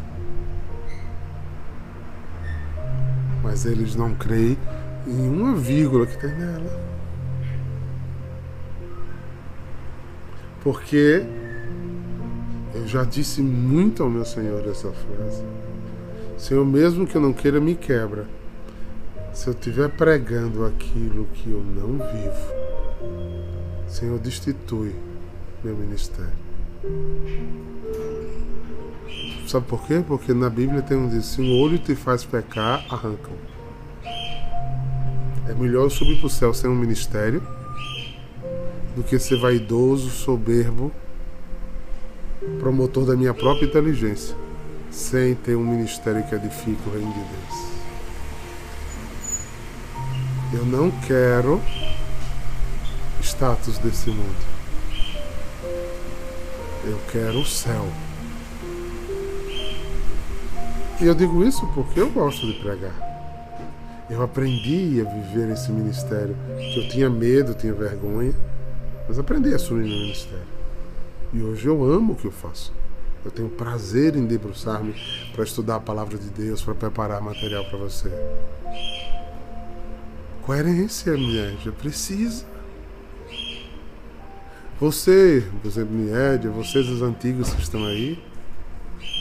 Mas 3.42 3.64
eles 3.64 3.97
não 3.97 4.14
creem 4.14 4.59
em 5.06 5.26
uma 5.26 5.54
vírgula 5.54 6.04
que 6.04 6.18
tem 6.18 6.30
nela. 6.37 6.78
Porque 10.62 11.25
eu 12.75 12.87
já 12.87 13.05
disse 13.05 13.43
muito 13.43 14.02
ao 14.02 14.11
meu 14.11 14.25
Senhor 14.25 14.67
essa 14.67 14.91
frase. 14.91 15.45
Senhor, 16.38 16.64
mesmo 16.64 17.07
que 17.07 17.14
eu 17.14 17.21
não 17.21 17.33
queira, 17.33 17.61
me 17.61 17.75
quebra. 17.75 18.26
Se 19.33 19.49
eu 19.49 19.55
estiver 19.55 19.88
pregando 19.91 20.64
aquilo 20.64 21.26
que 21.35 21.50
eu 21.50 21.62
não 21.62 21.99
vivo, 21.99 22.52
Senhor, 23.87 24.19
destitui 24.19 24.95
meu 25.62 25.76
ministério. 25.76 26.33
Sabe 29.47 29.67
por 29.67 29.87
quê? 29.87 30.02
Porque 30.07 30.33
na 30.33 30.49
Bíblia 30.49 30.83
tem 30.83 30.97
um 30.97 31.09
diz: 31.09 31.26
se 31.26 31.41
um 31.41 31.61
olho 31.61 31.79
te 31.79 31.95
faz 31.95 32.25
pecar, 32.25 32.85
arranca-o. 32.91 33.37
É 35.49 35.55
melhor 35.55 35.85
eu 35.85 35.91
subir 35.91 36.19
para 36.19 36.26
o 36.26 36.31
céu 36.31 36.55
sem 36.55 36.71
um 36.71 36.75
ministério 36.75 37.43
do 38.97 39.02
que 39.02 39.19
ser 39.19 39.38
vaidoso, 39.38 40.11
soberbo, 40.11 40.93
promotor 42.58 43.04
da 43.06 43.16
minha 43.16 43.34
própria 43.34 43.66
inteligência 43.66 44.37
sem 44.90 45.34
ter 45.34 45.56
um 45.56 45.64
ministério 45.64 46.22
que 46.25 46.34
edifique 46.34 46.82
o 46.87 46.92
reino 46.92 47.12
de 47.12 47.20
Deus. 47.20 47.72
Eu 50.54 50.66
não 50.66 50.90
quero 51.06 51.61
status 53.22 53.78
desse 53.78 54.11
mundo. 54.11 54.52
Eu 56.84 56.99
quero 57.11 57.40
o 57.40 57.46
céu. 57.46 57.88
E 61.00 61.06
eu 61.06 61.14
digo 61.14 61.42
isso 61.42 61.66
porque 61.68 62.00
eu 62.00 62.11
gosto 62.11 62.46
de 62.46 62.52
pregar. 62.61 62.94
Eu 64.11 64.22
aprendi 64.22 65.00
a 65.00 65.11
viver 65.11 65.50
esse 65.52 65.72
ministério. 65.72 66.37
Que 66.56 66.80
eu 66.80 66.88
tinha 66.88 67.08
medo, 67.08 67.54
tinha 67.54 67.72
vergonha, 67.72 68.34
mas 69.08 69.18
aprendi 69.18 69.52
a 69.52 69.56
assumir 69.56 69.88
meu 69.88 69.99
ministério. 69.99 70.51
E 71.33 71.43
hoje 71.43 71.67
eu 71.67 71.83
amo 71.83 72.12
o 72.12 72.17
que 72.17 72.27
eu 72.27 72.31
faço. 72.31 72.73
Eu 73.25 73.31
tenho 73.31 73.49
prazer 73.49 74.17
em 74.17 74.27
debruçar-me 74.27 74.95
para 75.33 75.45
estudar 75.45 75.77
a 75.77 75.81
palavra 75.81 76.19
de 76.19 76.29
Deus, 76.29 76.61
para 76.62 76.75
preparar 76.75 77.23
material 77.23 77.65
para 77.65 77.79
você. 77.79 78.11
Coerência, 80.42 81.12
minha 81.12 81.51
gente, 81.51 81.71
precisa. 81.71 82.45
Você, 84.79 85.47
por 85.62 85.68
exemplo, 85.68 85.95
Miédia, 85.95 86.51
vocês 86.51 86.88
os 86.88 87.01
antigos 87.01 87.55
que 87.55 87.62
estão 87.62 87.87
aí, 87.87 88.23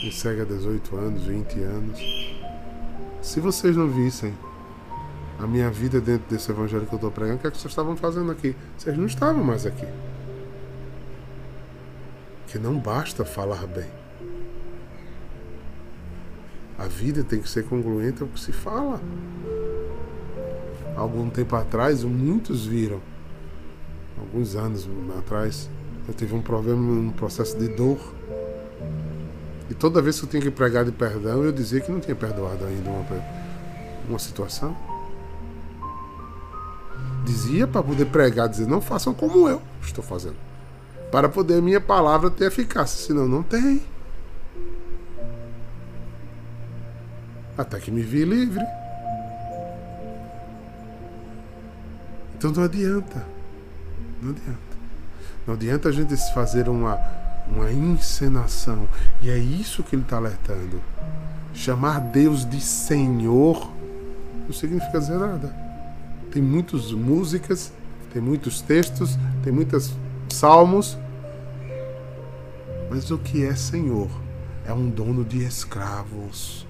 me 0.02 0.12
segue 0.12 0.42
há 0.42 0.44
18 0.44 0.96
anos, 0.96 1.22
20 1.24 1.60
anos. 1.60 2.00
Se 3.22 3.40
vocês 3.40 3.76
não 3.76 3.88
vissem 3.88 4.34
a 5.38 5.46
minha 5.46 5.70
vida 5.70 6.00
dentro 6.00 6.28
desse 6.28 6.50
evangelho 6.50 6.84
que 6.84 6.92
eu 6.92 6.96
estou 6.96 7.10
pregando, 7.10 7.36
o 7.36 7.38
que, 7.38 7.46
é 7.46 7.50
que 7.50 7.56
vocês 7.56 7.70
estavam 7.70 7.96
fazendo 7.96 8.32
aqui? 8.32 8.56
Vocês 8.76 8.98
não 8.98 9.06
estavam 9.06 9.42
mais 9.44 9.64
aqui 9.64 9.86
que 12.52 12.58
não 12.58 12.78
basta 12.78 13.24
falar 13.24 13.66
bem. 13.66 13.88
A 16.78 16.86
vida 16.86 17.24
tem 17.24 17.40
que 17.40 17.48
ser 17.48 17.64
congruente 17.64 18.22
ao 18.22 18.28
que 18.28 18.38
se 18.38 18.52
fala. 18.52 19.00
Algum 20.94 21.30
tempo 21.30 21.56
atrás, 21.56 22.04
muitos 22.04 22.66
viram, 22.66 23.00
alguns 24.18 24.54
anos 24.54 24.86
atrás, 25.18 25.70
eu 26.06 26.12
tive 26.12 26.34
um 26.34 26.42
problema, 26.42 26.78
um 26.78 27.10
processo 27.10 27.56
de 27.56 27.68
dor. 27.68 27.98
E 29.70 29.74
toda 29.74 30.02
vez 30.02 30.20
que 30.20 30.26
eu 30.26 30.28
tinha 30.28 30.42
que 30.42 30.50
pregar 30.50 30.84
de 30.84 30.92
perdão, 30.92 31.42
eu 31.42 31.52
dizia 31.52 31.80
que 31.80 31.90
não 31.90 32.00
tinha 32.00 32.14
perdoado 32.14 32.66
ainda 32.66 32.90
uma, 32.90 33.06
uma 34.10 34.18
situação. 34.18 34.76
Dizia 37.24 37.66
para 37.66 37.82
poder 37.82 38.06
pregar, 38.06 38.46
dizer, 38.46 38.66
não 38.66 38.82
façam 38.82 39.14
como 39.14 39.48
eu 39.48 39.62
estou 39.80 40.04
fazendo 40.04 40.51
para 41.12 41.28
poder 41.28 41.60
minha 41.60 41.80
palavra 41.80 42.30
ter 42.30 42.46
eficácia, 42.46 43.06
senão 43.06 43.28
não 43.28 43.42
tem. 43.42 43.82
Até 47.56 47.78
que 47.78 47.90
me 47.90 48.00
vi 48.00 48.24
livre. 48.24 48.64
Então 52.34 52.50
não 52.50 52.62
adianta. 52.62 53.26
Não 54.22 54.30
adianta. 54.30 54.72
Não 55.46 55.54
adianta 55.54 55.88
a 55.90 55.92
gente 55.92 56.16
fazer 56.32 56.66
uma, 56.66 56.98
uma 57.46 57.70
encenação. 57.70 58.88
E 59.20 59.28
é 59.28 59.36
isso 59.36 59.82
que 59.82 59.94
ele 59.94 60.02
está 60.02 60.16
alertando. 60.16 60.80
Chamar 61.52 62.00
Deus 62.00 62.48
de 62.48 62.58
Senhor 62.58 63.70
não 64.46 64.52
significa 64.54 64.98
dizer 64.98 65.18
nada. 65.18 65.54
Tem 66.32 66.40
muitas 66.40 66.90
músicas, 66.90 67.70
tem 68.14 68.22
muitos 68.22 68.62
textos, 68.62 69.18
tem 69.44 69.52
muitos 69.52 69.92
salmos 70.28 70.96
mas 72.92 73.10
o 73.10 73.16
que 73.16 73.42
é 73.42 73.54
Senhor? 73.54 74.10
É 74.66 74.72
um 74.72 74.86
dono 74.86 75.24
de 75.24 75.42
escravos. 75.42 76.66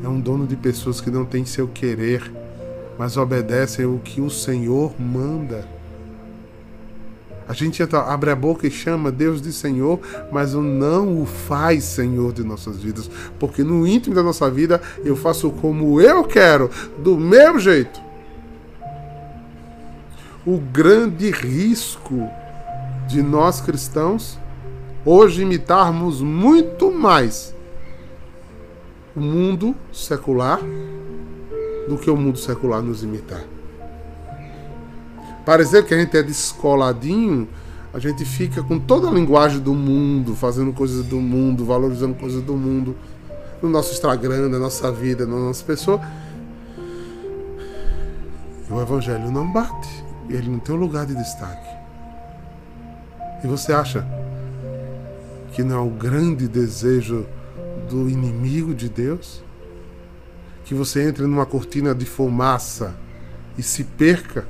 É 0.00 0.06
um 0.06 0.20
dono 0.20 0.46
de 0.46 0.54
pessoas 0.54 1.00
que 1.00 1.10
não 1.10 1.24
têm 1.24 1.44
seu 1.44 1.66
querer, 1.66 2.32
mas 2.96 3.16
obedecem 3.16 3.84
o 3.84 3.98
que 3.98 4.20
o 4.20 4.30
Senhor 4.30 4.94
manda. 5.00 5.66
A 7.48 7.52
gente 7.52 7.82
abre 7.82 8.30
a 8.30 8.36
boca 8.36 8.64
e 8.64 8.70
chama 8.70 9.10
Deus 9.10 9.42
de 9.42 9.52
Senhor, 9.52 9.98
mas 10.30 10.54
não 10.54 11.20
o 11.20 11.26
faz 11.26 11.82
Senhor 11.82 12.32
de 12.32 12.44
nossas 12.44 12.78
vidas, 12.78 13.10
porque 13.40 13.64
no 13.64 13.84
íntimo 13.84 14.14
da 14.14 14.22
nossa 14.22 14.48
vida 14.48 14.80
eu 15.04 15.16
faço 15.16 15.50
como 15.50 16.00
eu 16.00 16.22
quero, 16.22 16.70
do 17.02 17.18
meu 17.18 17.58
jeito. 17.58 18.00
O 20.44 20.58
grande 20.58 21.30
risco 21.30 22.28
de 23.06 23.22
nós 23.22 23.60
cristãos 23.60 24.38
hoje 25.04 25.42
imitarmos 25.42 26.20
muito 26.20 26.90
mais 26.90 27.54
o 29.14 29.20
mundo 29.20 29.74
secular 29.92 30.60
do 31.88 31.96
que 31.96 32.10
o 32.10 32.16
mundo 32.16 32.38
secular 32.38 32.82
nos 32.82 33.04
imitar. 33.04 33.44
Parecer 35.44 35.84
que 35.84 35.94
a 35.94 35.98
gente 35.98 36.16
é 36.16 36.22
descoladinho, 36.22 37.48
a 37.92 37.98
gente 37.98 38.24
fica 38.24 38.62
com 38.62 38.78
toda 38.78 39.08
a 39.08 39.12
linguagem 39.12 39.60
do 39.60 39.74
mundo, 39.74 40.34
fazendo 40.34 40.72
coisas 40.72 41.04
do 41.04 41.20
mundo, 41.20 41.64
valorizando 41.64 42.14
coisas 42.14 42.42
do 42.42 42.56
mundo, 42.56 42.96
no 43.60 43.68
nosso 43.68 43.92
Instagram, 43.92 44.48
na 44.48 44.58
nossa 44.58 44.90
vida, 44.90 45.26
na 45.26 45.36
nossa 45.36 45.64
pessoa. 45.64 46.00
E 48.68 48.72
o 48.72 48.80
Evangelho 48.80 49.30
não 49.30 49.52
bate, 49.52 50.04
ele 50.34 50.50
não 50.50 50.58
tem 50.58 50.74
um 50.74 50.78
lugar 50.78 51.06
de 51.06 51.14
destaque. 51.14 51.68
E 53.42 53.46
você 53.46 53.72
acha 53.72 54.06
que 55.52 55.62
não 55.62 55.76
é 55.76 55.80
o 55.80 55.90
grande 55.90 56.48
desejo 56.48 57.26
do 57.88 58.08
inimigo 58.08 58.74
de 58.74 58.88
Deus? 58.88 59.42
Que 60.64 60.74
você 60.74 61.08
entre 61.08 61.24
numa 61.24 61.44
cortina 61.44 61.94
de 61.94 62.06
fumaça 62.06 62.94
e 63.58 63.62
se 63.62 63.84
perca? 63.84 64.46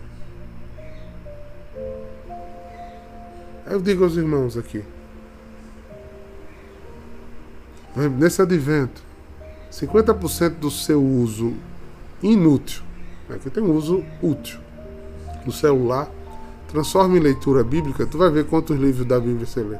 Eu 3.67 3.81
digo 3.81 4.05
aos 4.05 4.17
irmãos 4.17 4.57
aqui, 4.59 4.85
nesse 8.19 8.43
advento, 8.43 9.03
50% 9.71 10.57
do 10.59 10.71
seu 10.71 11.03
uso 11.03 11.55
inútil, 12.23 12.83
aqui 13.31 13.49
tem 13.49 13.63
um 13.63 13.75
uso 13.75 14.05
útil, 14.23 14.61
no 15.45 15.53
celular, 15.53 16.09
transforma 16.69 17.17
em 17.17 17.21
leitura 17.21 17.63
bíblica, 17.63 18.07
tu 18.07 18.19
vai 18.19 18.31
ver 18.31 18.47
quantos 18.47 18.79
livros 18.79 19.07
da 19.07 19.19
Bíblia 19.19 19.47
você 19.47 19.63
lê. 19.63 19.79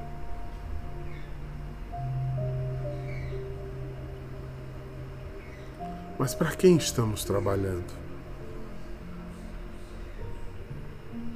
Mas 6.19 6.35
para 6.35 6.51
quem 6.51 6.77
estamos 6.77 7.25
trabalhando? 7.25 7.93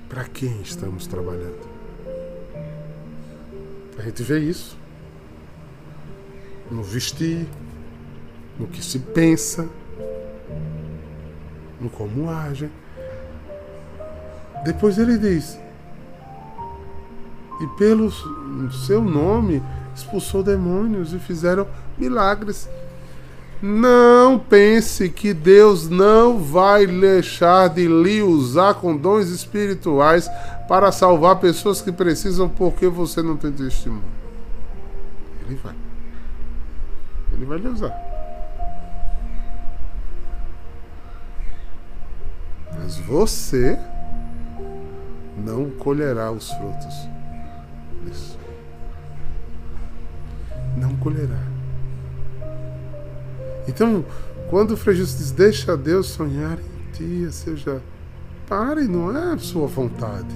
Para 0.08 0.24
quem 0.24 0.60
estamos 0.62 1.06
trabalhando? 1.06 1.68
A 3.98 4.02
gente 4.02 4.22
vê 4.22 4.38
isso 4.38 4.78
no 6.70 6.82
vestir, 6.82 7.46
no 8.58 8.66
que 8.66 8.82
se 8.82 8.98
pensa, 8.98 9.68
no 11.80 11.88
como 11.90 12.30
age. 12.30 12.70
Depois 14.66 14.98
ele 14.98 15.16
diz: 15.16 15.56
E 17.60 17.66
pelo 17.78 18.10
seu 18.84 19.00
nome 19.00 19.62
expulsou 19.94 20.42
demônios 20.42 21.12
e 21.12 21.20
fizeram 21.20 21.68
milagres. 21.96 22.68
Não 23.62 24.38
pense 24.38 25.08
que 25.08 25.32
Deus 25.32 25.88
não 25.88 26.38
vai 26.38 26.86
deixar 26.86 27.68
de 27.68 27.86
lhe 27.86 28.20
usar 28.20 28.74
com 28.74 28.94
dons 28.94 29.28
espirituais 29.28 30.28
para 30.68 30.92
salvar 30.92 31.36
pessoas 31.36 31.80
que 31.80 31.90
precisam 31.90 32.48
porque 32.48 32.88
você 32.88 33.22
não 33.22 33.36
tem 33.36 33.52
testemunho. 33.52 34.02
Ele 35.46 35.58
vai. 35.62 35.74
Ele 37.32 37.44
vai 37.46 37.58
lhe 37.58 37.68
usar. 37.68 37.94
Mas 42.78 42.98
você 42.98 43.78
não 45.36 45.70
colherá 45.70 46.30
os 46.30 46.50
frutos 46.50 46.94
disso. 48.04 48.38
Não 50.76 50.96
colherá. 50.96 51.40
Então, 53.68 54.04
quando 54.48 54.72
o 54.72 54.76
Frei 54.76 54.96
Jesus 54.96 55.18
diz, 55.18 55.30
deixa 55.32 55.76
Deus 55.76 56.08
sonhar 56.08 56.58
em 56.58 56.92
ti, 56.92 57.32
seja, 57.32 57.82
pare, 58.48 58.86
não 58.86 59.16
é 59.16 59.34
a 59.34 59.38
sua 59.38 59.66
vontade. 59.66 60.34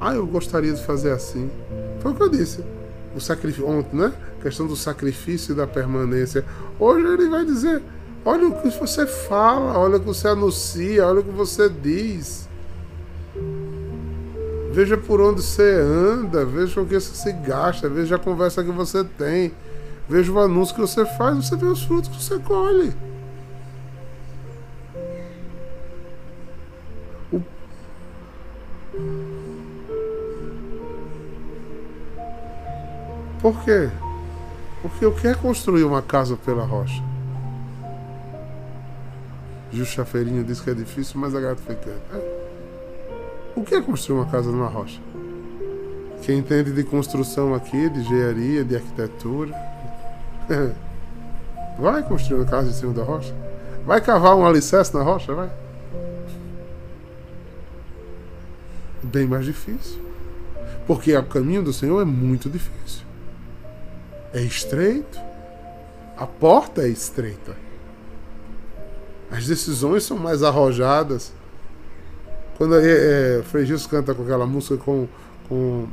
Ah, 0.00 0.14
eu 0.14 0.26
gostaria 0.26 0.72
de 0.72 0.82
fazer 0.84 1.12
assim. 1.12 1.50
Foi 2.00 2.12
o 2.12 2.14
que 2.14 2.22
eu 2.22 2.28
disse. 2.28 2.62
O 3.14 3.20
sacrifício, 3.20 3.66
ontem, 3.66 3.96
né? 3.96 4.12
A 4.38 4.42
questão 4.42 4.66
do 4.66 4.76
sacrifício 4.76 5.52
e 5.52 5.56
da 5.56 5.66
permanência. 5.66 6.44
Hoje 6.78 7.06
ele 7.06 7.28
vai 7.28 7.44
dizer, 7.44 7.80
olha 8.24 8.48
o 8.48 8.60
que 8.60 8.68
você 8.78 9.06
fala, 9.06 9.78
olha 9.78 9.96
o 9.96 10.00
que 10.00 10.06
você 10.06 10.28
anuncia, 10.28 11.06
olha 11.06 11.20
o 11.20 11.24
que 11.24 11.30
você 11.30 11.68
diz. 11.68 12.48
Veja 14.74 14.96
por 14.96 15.20
onde 15.20 15.40
você 15.40 15.72
anda, 15.80 16.44
veja 16.44 16.80
o 16.80 16.84
que 16.84 16.98
você 16.98 17.14
se 17.14 17.32
gasta, 17.32 17.88
veja 17.88 18.16
a 18.16 18.18
conversa 18.18 18.64
que 18.64 18.72
você 18.72 19.04
tem. 19.04 19.52
Veja 20.08 20.32
o 20.32 20.40
anúncio 20.40 20.74
que 20.74 20.80
você 20.80 21.06
faz, 21.06 21.46
você 21.46 21.56
vê 21.56 21.66
os 21.66 21.84
frutos 21.84 22.10
que 22.10 22.20
você 22.20 22.40
colhe. 22.40 22.92
O... 27.32 27.40
Por 33.40 33.64
quê? 33.64 33.88
Porque 34.82 35.04
eu 35.04 35.12
quero 35.14 35.38
construir 35.38 35.84
uma 35.84 36.02
casa 36.02 36.36
pela 36.36 36.64
rocha. 36.64 37.00
Gil 39.70 39.84
Chafeirinho 39.84 40.42
disse 40.42 40.62
que 40.62 40.70
é 40.70 40.74
difícil, 40.74 41.20
mas 41.20 41.32
gata 41.32 41.62
foi 41.64 41.76
É. 41.76 42.43
O 43.56 43.62
que 43.62 43.74
é 43.74 43.80
construir 43.80 44.18
uma 44.18 44.26
casa 44.26 44.50
numa 44.50 44.68
rocha? 44.68 45.00
Quem 46.22 46.38
entende 46.38 46.72
de 46.72 46.84
construção 46.84 47.54
aqui, 47.54 47.88
de 47.88 48.00
engenharia, 48.00 48.64
de 48.64 48.76
arquitetura, 48.76 49.54
Vai 51.78 52.02
construir 52.02 52.38
uma 52.38 52.46
casa 52.46 52.70
em 52.70 52.72
cima 52.72 52.92
da 52.92 53.02
rocha. 53.02 53.34
Vai 53.84 54.00
cavar 54.00 54.36
um 54.36 54.46
alicerce 54.46 54.94
na 54.94 55.02
rocha, 55.02 55.34
vai. 55.34 55.50
Bem 59.02 59.26
mais 59.26 59.44
difícil. 59.44 60.00
Porque 60.86 61.14
o 61.16 61.24
caminho 61.24 61.62
do 61.62 61.72
Senhor 61.72 62.00
é 62.00 62.04
muito 62.04 62.48
difícil. 62.48 63.04
É 64.32 64.40
estreito. 64.40 65.18
A 66.16 66.26
porta 66.26 66.82
é 66.82 66.88
estreita. 66.88 67.56
As 69.30 69.46
decisões 69.46 70.04
são 70.04 70.16
mais 70.16 70.42
arrojadas. 70.42 71.32
Quando 72.56 72.76
é, 72.76 73.40
é, 73.40 73.42
canta 73.90 74.14
com 74.14 74.22
aquela 74.22 74.46
música 74.46 74.76
com, 74.76 75.08
com 75.48 75.86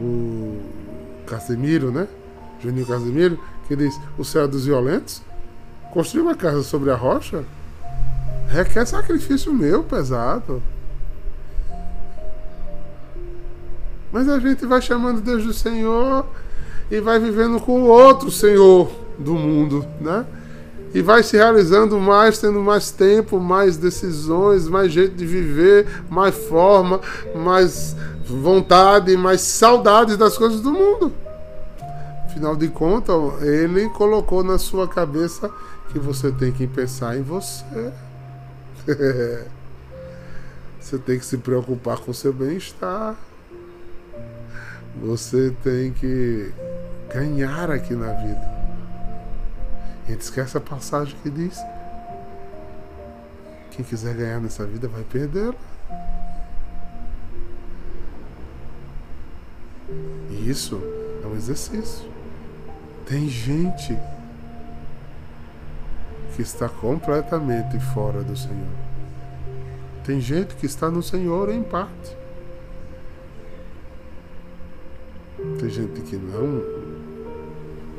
o 0.00 0.60
Casemiro, 1.26 1.90
né? 1.90 2.08
Juninho 2.60 2.86
Casemiro, 2.86 3.38
que 3.66 3.76
diz: 3.76 3.98
O 4.16 4.24
céu 4.24 4.44
é 4.44 4.48
dos 4.48 4.66
violentos. 4.66 5.22
Construir 5.92 6.22
uma 6.22 6.34
casa 6.34 6.62
sobre 6.62 6.90
a 6.90 6.94
rocha 6.94 7.44
requer 8.48 8.86
sacrifício 8.86 9.52
meu 9.52 9.84
pesado. 9.84 10.62
Mas 14.10 14.28
a 14.28 14.38
gente 14.38 14.64
vai 14.64 14.80
chamando 14.80 15.20
Deus 15.20 15.44
do 15.44 15.52
Senhor 15.52 16.26
e 16.90 16.98
vai 17.00 17.18
vivendo 17.18 17.60
com 17.60 17.82
o 17.82 17.86
outro 17.86 18.30
Senhor 18.30 18.90
do 19.18 19.34
mundo, 19.34 19.86
né? 20.00 20.24
E 20.94 21.02
vai 21.02 21.22
se 21.22 21.36
realizando 21.36 21.98
mais, 21.98 22.38
tendo 22.38 22.60
mais 22.60 22.90
tempo, 22.90 23.38
mais 23.38 23.76
decisões, 23.76 24.68
mais 24.68 24.90
jeito 24.90 25.14
de 25.14 25.26
viver, 25.26 25.86
mais 26.08 26.34
forma, 26.34 27.00
mais 27.34 27.94
vontade, 28.24 29.16
mais 29.16 29.40
saudades 29.40 30.16
das 30.16 30.36
coisas 30.38 30.60
do 30.60 30.72
mundo. 30.72 31.12
Afinal 32.26 32.56
de 32.56 32.68
contas, 32.68 33.16
ele 33.42 33.88
colocou 33.90 34.42
na 34.42 34.58
sua 34.58 34.86
cabeça 34.86 35.50
que 35.92 35.98
você 35.98 36.30
tem 36.30 36.52
que 36.52 36.66
pensar 36.66 37.16
em 37.16 37.22
você. 37.22 37.92
você 40.80 40.98
tem 40.98 41.18
que 41.18 41.24
se 41.24 41.38
preocupar 41.38 41.98
com 41.98 42.10
o 42.10 42.14
seu 42.14 42.32
bem-estar. 42.32 43.16
Você 45.02 45.54
tem 45.62 45.92
que 45.92 46.52
ganhar 47.12 47.70
aqui 47.70 47.94
na 47.94 48.12
vida. 48.12 48.57
E 50.08 50.12
esquece 50.12 50.56
a 50.56 50.60
passagem 50.60 51.16
que 51.22 51.30
diz: 51.30 51.58
quem 53.70 53.84
quiser 53.84 54.14
ganhar 54.14 54.40
nessa 54.40 54.64
vida 54.66 54.88
vai 54.88 55.04
perdê-la. 55.04 55.54
E 60.30 60.50
isso 60.50 60.80
é 61.22 61.26
um 61.26 61.36
exercício. 61.36 62.10
Tem 63.06 63.28
gente 63.28 63.96
que 66.34 66.42
está 66.42 66.68
completamente 66.68 67.78
fora 67.80 68.22
do 68.22 68.36
Senhor. 68.36 68.68
Tem 70.04 70.20
gente 70.20 70.54
que 70.56 70.66
está 70.66 70.90
no 70.90 71.02
Senhor 71.02 71.48
em 71.50 71.62
parte. 71.62 72.16
Tem 75.58 75.68
gente 75.68 76.00
que 76.02 76.16
não, 76.16 76.87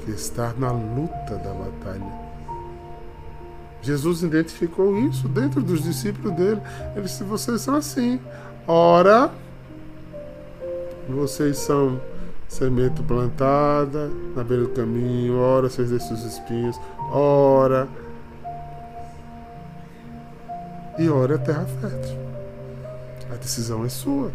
está 0.09 0.53
na 0.57 0.71
luta 0.71 1.35
da 1.35 1.53
batalha. 1.53 2.29
Jesus 3.81 4.23
identificou 4.23 4.97
isso 4.99 5.27
dentro 5.27 5.61
dos 5.61 5.83
discípulos 5.83 6.35
dele. 6.35 6.61
Ele 6.95 7.03
disse: 7.03 7.23
vocês 7.23 7.61
são 7.61 7.75
assim. 7.75 8.19
Ora, 8.67 9.31
vocês 11.07 11.57
são 11.57 11.99
semente 12.47 13.01
plantada 13.03 14.09
na 14.35 14.43
beira 14.43 14.63
do 14.63 14.69
caminho, 14.69 15.37
ora 15.37 15.69
vocês 15.69 15.89
deixam 15.89 16.13
os 16.13 16.25
espinhos, 16.25 16.79
ora. 17.11 17.87
E 20.97 21.07
ora 21.09 21.35
é 21.35 21.37
terra 21.37 21.65
fértil. 21.79 22.17
A 23.31 23.35
decisão 23.35 23.85
é 23.85 23.89
sua. 23.89 24.31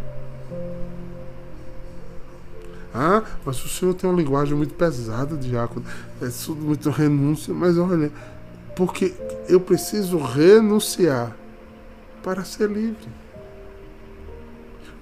Ah, 2.95 3.25
mas 3.45 3.63
o 3.65 3.69
senhor 3.69 3.93
tem 3.93 4.09
uma 4.09 4.17
linguagem 4.17 4.57
muito 4.57 4.73
pesada, 4.75 5.37
diácono. 5.37 5.85
É 6.23 6.29
tudo 6.29 6.63
muito 6.63 6.91
renúncia. 6.91 7.53
Mas 7.53 7.77
olha, 7.77 8.13
porque 8.77 9.13
eu 9.49 9.61
preciso 9.61 10.17
renunciar 10.17 11.37
para 12.23 12.45
ser 12.45 12.71
livre. 12.71 13.09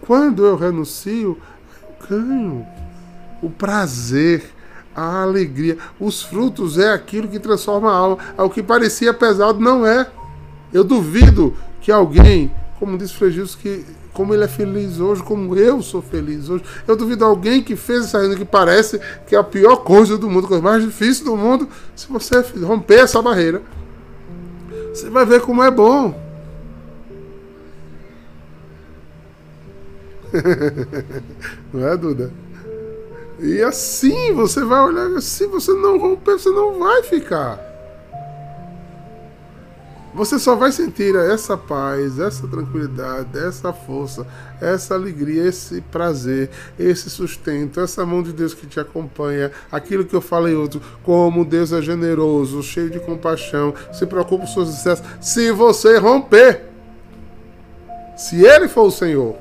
Quando 0.00 0.44
eu 0.44 0.56
renuncio, 0.56 1.38
eu 1.82 2.08
ganho 2.08 2.66
o 3.42 3.50
prazer, 3.50 4.42
a 4.96 5.22
alegria. 5.22 5.76
Os 6.00 6.22
frutos 6.22 6.78
é 6.78 6.92
aquilo 6.92 7.28
que 7.28 7.38
transforma 7.38 7.92
a 7.92 7.94
alma. 7.94 8.18
O 8.38 8.48
que 8.48 8.62
parecia 8.62 9.12
pesado 9.12 9.60
não 9.60 9.86
é. 9.86 10.10
Eu 10.72 10.82
duvido 10.82 11.54
que 11.80 11.92
alguém, 11.92 12.50
como 12.78 12.96
disse 12.96 13.14
Frejus, 13.14 13.54
que 13.54 13.84
como 14.12 14.34
ele 14.34 14.44
é 14.44 14.48
feliz 14.48 15.00
hoje, 15.00 15.22
como 15.22 15.56
eu 15.56 15.80
sou 15.82 16.02
feliz 16.02 16.48
hoje. 16.48 16.64
Eu 16.86 16.96
duvido 16.96 17.24
alguém 17.24 17.62
que 17.62 17.76
fez 17.76 18.04
essa 18.04 18.20
renda 18.20 18.36
que 18.36 18.44
parece 18.44 19.00
que 19.26 19.34
é 19.34 19.38
a 19.38 19.44
pior 19.44 19.76
coisa 19.76 20.18
do 20.18 20.28
mundo, 20.28 20.44
a 20.44 20.48
coisa 20.48 20.62
mais 20.62 20.84
difícil 20.84 21.24
do 21.24 21.36
mundo. 21.36 21.68
Se 21.94 22.06
você 22.08 22.40
romper 22.62 23.00
essa 23.00 23.22
barreira, 23.22 23.62
você 24.92 25.08
vai 25.08 25.24
ver 25.24 25.40
como 25.40 25.62
é 25.62 25.70
bom. 25.70 26.20
Não 31.72 31.86
é, 31.86 31.96
Duda? 31.96 32.32
E 33.38 33.60
assim 33.62 34.32
você 34.32 34.62
vai 34.64 34.80
olhar, 34.82 35.20
se 35.20 35.46
você 35.46 35.72
não 35.72 35.98
romper, 35.98 36.38
você 36.38 36.48
não 36.50 36.78
vai 36.78 37.02
ficar. 37.02 37.71
Você 40.14 40.38
só 40.38 40.54
vai 40.54 40.70
sentir 40.70 41.14
essa 41.16 41.56
paz, 41.56 42.18
essa 42.18 42.46
tranquilidade, 42.46 43.38
essa 43.38 43.72
força, 43.72 44.26
essa 44.60 44.94
alegria, 44.94 45.46
esse 45.46 45.80
prazer, 45.80 46.50
esse 46.78 47.08
sustento, 47.08 47.80
essa 47.80 48.04
mão 48.04 48.22
de 48.22 48.30
Deus 48.30 48.52
que 48.52 48.66
te 48.66 48.78
acompanha, 48.78 49.50
aquilo 49.70 50.04
que 50.04 50.14
eu 50.14 50.20
falei 50.20 50.54
outro, 50.54 50.82
como 51.02 51.46
Deus 51.46 51.72
é 51.72 51.80
generoso, 51.80 52.62
cheio 52.62 52.90
de 52.90 53.00
compaixão, 53.00 53.72
se 53.90 54.04
preocupa 54.04 54.44
com 54.44 54.52
seus 54.52 54.68
sucessos. 54.68 55.04
Se 55.18 55.50
você 55.50 55.96
romper, 55.96 56.66
se 58.14 58.44
Ele 58.44 58.68
for 58.68 58.82
o 58.82 58.90
Senhor. 58.90 59.36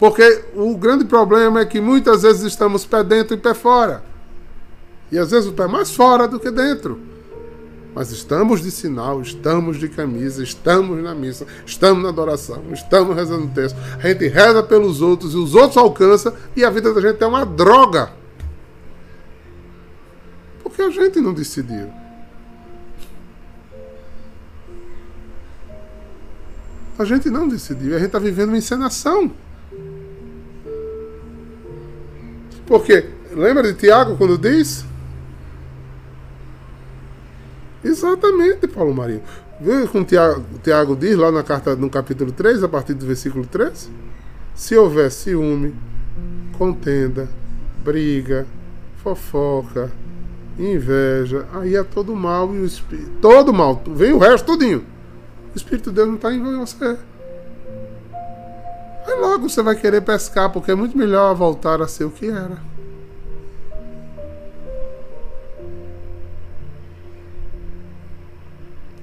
Porque 0.00 0.44
o 0.54 0.76
grande 0.76 1.04
problema 1.04 1.60
é 1.60 1.66
que 1.66 1.80
muitas 1.80 2.22
vezes 2.22 2.42
estamos 2.42 2.84
pé 2.84 3.04
dentro 3.04 3.34
e 3.34 3.40
pé 3.40 3.54
fora. 3.54 4.02
E 5.12 5.18
às 5.18 5.30
vezes 5.30 5.48
o 5.48 5.52
pé 5.52 5.68
mais 5.68 5.92
fora 5.92 6.26
do 6.26 6.40
que 6.40 6.50
dentro. 6.50 7.17
Mas 7.94 8.10
estamos 8.10 8.60
de 8.62 8.70
sinal, 8.70 9.20
estamos 9.22 9.78
de 9.78 9.88
camisa, 9.88 10.42
estamos 10.42 11.02
na 11.02 11.14
missa, 11.14 11.46
estamos 11.66 12.02
na 12.02 12.10
adoração, 12.10 12.62
estamos 12.72 13.16
rezando 13.16 13.46
o 13.46 13.50
texto. 13.50 13.76
A 14.02 14.08
gente 14.08 14.28
reza 14.28 14.62
pelos 14.62 15.00
outros 15.00 15.34
e 15.34 15.36
os 15.36 15.54
outros 15.54 15.76
alcançam 15.76 16.32
e 16.54 16.64
a 16.64 16.70
vida 16.70 16.92
da 16.92 17.00
gente 17.00 17.22
é 17.22 17.26
uma 17.26 17.44
droga. 17.44 18.12
Porque 20.62 20.82
a 20.82 20.90
gente 20.90 21.18
não 21.20 21.32
decidiu. 21.32 21.90
A 26.98 27.04
gente 27.04 27.30
não 27.30 27.48
decidiu, 27.48 27.94
a 27.94 27.98
gente 27.98 28.08
está 28.08 28.18
vivendo 28.18 28.48
uma 28.48 28.58
encenação. 28.58 29.32
Porque, 32.66 33.08
lembra 33.32 33.62
de 33.62 33.78
Tiago 33.78 34.16
quando 34.16 34.36
diz? 34.36 34.87
Exatamente, 37.88 38.68
Paulo 38.68 38.94
Marinho. 38.94 39.22
Vê 39.60 39.86
como 39.88 40.04
Tiago, 40.04 40.44
Tiago 40.62 40.94
diz 40.94 41.16
lá 41.16 41.32
na 41.32 41.42
carta, 41.42 41.74
no 41.74 41.88
capítulo 41.88 42.30
3, 42.30 42.62
a 42.62 42.68
partir 42.68 42.94
do 42.94 43.06
versículo 43.06 43.46
3? 43.46 43.90
Se 44.54 44.76
houver 44.76 45.10
ciúme, 45.10 45.74
contenda, 46.56 47.28
briga, 47.82 48.46
fofoca, 49.02 49.90
inveja, 50.58 51.46
aí 51.54 51.76
é 51.76 51.82
todo 51.82 52.14
mal 52.14 52.54
e 52.54 52.58
o 52.58 52.64
espírito. 52.64 53.10
Todo 53.20 53.52
mal, 53.52 53.82
vem 53.86 54.12
o 54.12 54.18
resto 54.18 54.46
todinho. 54.46 54.84
O 55.54 55.56
Espírito 55.56 55.90
de 55.90 55.96
Deus 55.96 56.08
não 56.08 56.16
está 56.16 56.32
em 56.32 56.42
você. 56.42 56.98
Aí 59.06 59.18
logo 59.18 59.48
você 59.48 59.62
vai 59.62 59.74
querer 59.74 60.02
pescar, 60.02 60.52
porque 60.52 60.70
é 60.70 60.74
muito 60.74 60.96
melhor 60.96 61.34
voltar 61.34 61.80
a 61.80 61.88
ser 61.88 62.04
o 62.04 62.10
que 62.10 62.28
era. 62.28 62.58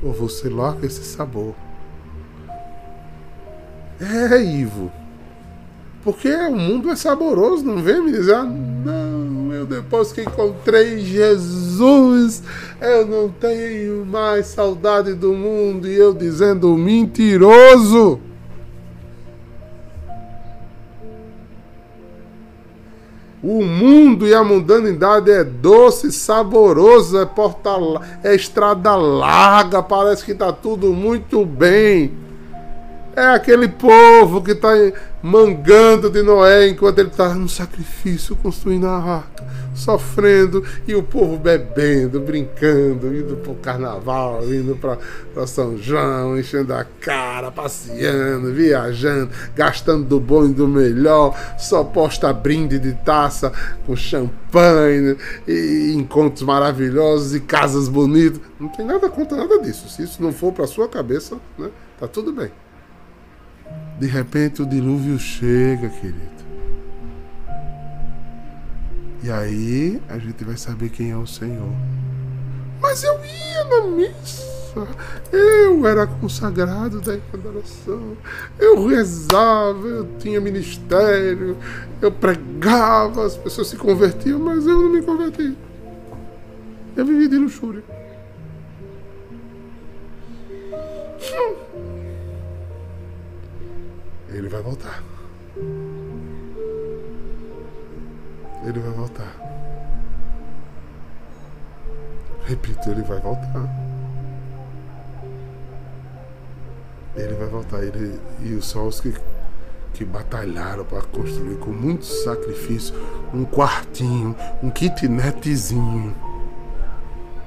Ou 0.06 0.14
você 0.14 0.48
larga 0.48 0.86
esse 0.86 1.04
sabor. 1.04 1.56
É, 4.00 4.40
Ivo. 4.40 4.92
Porque 6.04 6.30
o 6.30 6.56
mundo 6.56 6.92
é 6.92 6.96
saboroso, 6.96 7.66
não 7.66 7.82
vem 7.82 8.04
me 8.04 8.12
dizer, 8.12 8.36
ah, 8.36 8.44
não, 8.44 9.52
eu 9.52 9.66
depois 9.66 10.12
que 10.12 10.22
encontrei 10.22 11.00
Jesus, 11.00 12.44
eu 12.80 13.08
não 13.08 13.30
tenho 13.30 14.06
mais 14.06 14.46
saudade 14.46 15.16
do 15.16 15.34
mundo, 15.34 15.88
e 15.88 15.96
eu 15.96 16.14
dizendo 16.14 16.78
mentiroso. 16.78 18.20
O 23.48 23.64
mundo 23.64 24.28
e 24.28 24.34
a 24.34 24.44
mundanidade 24.44 25.30
é 25.30 25.44
doce, 25.44 26.12
saboroso, 26.12 27.20
é, 27.20 27.28
porta, 27.28 27.70
é 28.24 28.34
estrada 28.34 28.96
larga, 28.96 29.84
parece 29.84 30.26
que 30.26 30.32
está 30.32 30.52
tudo 30.52 30.92
muito 30.92 31.46
bem. 31.46 32.25
É 33.16 33.28
aquele 33.28 33.70
povo 33.70 34.44
que 34.44 34.52
está 34.52 34.70
mangando 35.24 36.10
de 36.10 36.22
Noé 36.22 36.68
enquanto 36.68 37.00
ele 37.00 37.08
está 37.08 37.34
no 37.34 37.48
sacrifício, 37.48 38.36
construindo 38.36 38.88
a 38.88 38.98
arca, 38.98 39.48
sofrendo, 39.74 40.62
e 40.86 40.94
o 40.96 41.02
povo 41.02 41.38
bebendo, 41.38 42.20
brincando, 42.20 43.16
indo 43.16 43.38
para 43.38 43.52
o 43.54 43.56
carnaval, 43.56 44.44
indo 44.44 44.76
para 44.76 45.48
São 45.48 45.78
João, 45.78 46.38
enchendo 46.38 46.74
a 46.74 46.84
cara, 46.84 47.50
passeando, 47.52 48.54
viajando, 48.54 49.32
gastando 49.56 50.04
do 50.04 50.20
bom 50.20 50.46
e 50.48 50.54
do 50.54 50.68
melhor, 50.68 51.34
só 51.58 51.86
posta 51.86 52.34
brinde 52.34 52.78
de 52.78 52.92
taça 52.96 53.50
com 53.86 53.96
champanhe, 53.96 55.16
e 55.48 55.94
encontros 55.96 56.44
maravilhosos 56.44 57.34
e 57.34 57.40
casas 57.40 57.88
bonitas. 57.88 58.42
Não 58.60 58.68
tem 58.68 58.86
nada 58.86 59.10
contra 59.10 59.38
nada 59.38 59.58
disso. 59.60 59.88
Se 59.88 60.04
isso 60.04 60.22
não 60.22 60.34
for 60.34 60.52
para 60.52 60.68
sua 60.68 60.90
cabeça, 60.90 61.38
né, 61.58 61.70
tá 61.98 62.10
tudo 62.10 62.34
bem. 62.34 62.52
De 64.00 64.08
repente 64.08 64.62
o 64.62 64.66
dilúvio 64.66 65.18
chega, 65.18 65.90
querido. 65.90 66.36
E 69.24 69.32
aí 69.32 70.02
a 70.10 70.18
gente 70.18 70.44
vai 70.44 70.58
saber 70.58 70.90
quem 70.90 71.12
é 71.12 71.18
o 71.18 71.26
Senhor. 71.26 71.74
Mas 72.82 73.04
eu 73.04 73.14
ia 73.26 73.64
na 73.64 73.88
missa. 73.88 74.56
Eu 75.32 75.88
era 75.88 76.06
consagrado 76.06 77.00
da 77.00 77.14
adoração. 77.34 78.18
Eu 78.60 78.86
rezava, 78.88 79.88
eu 79.88 80.08
tinha 80.20 80.42
ministério, 80.42 81.58
eu 82.02 82.12
pregava, 82.12 83.26
as 83.26 83.38
pessoas 83.38 83.68
se 83.70 83.78
convertiam, 83.78 84.40
mas 84.40 84.68
eu 84.68 84.78
não 84.78 84.90
me 84.90 85.02
converti. 85.02 85.56
Eu 86.96 87.06
vivi 87.06 87.28
de 87.28 87.38
luxúria. 87.38 87.84
Ele 94.46 94.54
vai 94.54 94.62
voltar. 94.62 95.04
Ele 98.64 98.80
vai 98.80 98.92
voltar. 98.92 99.36
Repito, 102.46 102.92
ele 102.92 103.02
vai 103.02 103.20
voltar. 103.20 103.68
Ele 107.16 107.34
vai 107.34 107.48
voltar. 107.48 107.84
Ele, 107.84 108.20
e 108.44 108.62
só 108.62 108.86
os 108.86 109.02
que, 109.02 109.16
que 109.96 110.06
batalharam 110.06 110.86
para 110.86 111.02
construir 111.02 111.58
com 111.58 111.72
muito 111.72 112.06
sacrifício 112.06 112.94
um 113.34 113.46
quartinho, 113.46 114.36
um 114.62 114.70
kitnetzinho 114.70 116.16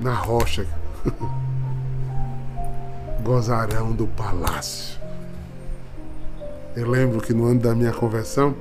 na 0.01 0.15
rocha. 0.15 0.67
Gozarão 3.23 3.93
do 3.93 4.09
palácio. 4.09 4.99
Eu 6.79 6.89
lembro 6.89 7.21
que 7.21 7.35
no 7.35 7.45
ano 7.45 7.59
da 7.59 7.75
minha 7.75 7.93
conversão, 7.93 8.55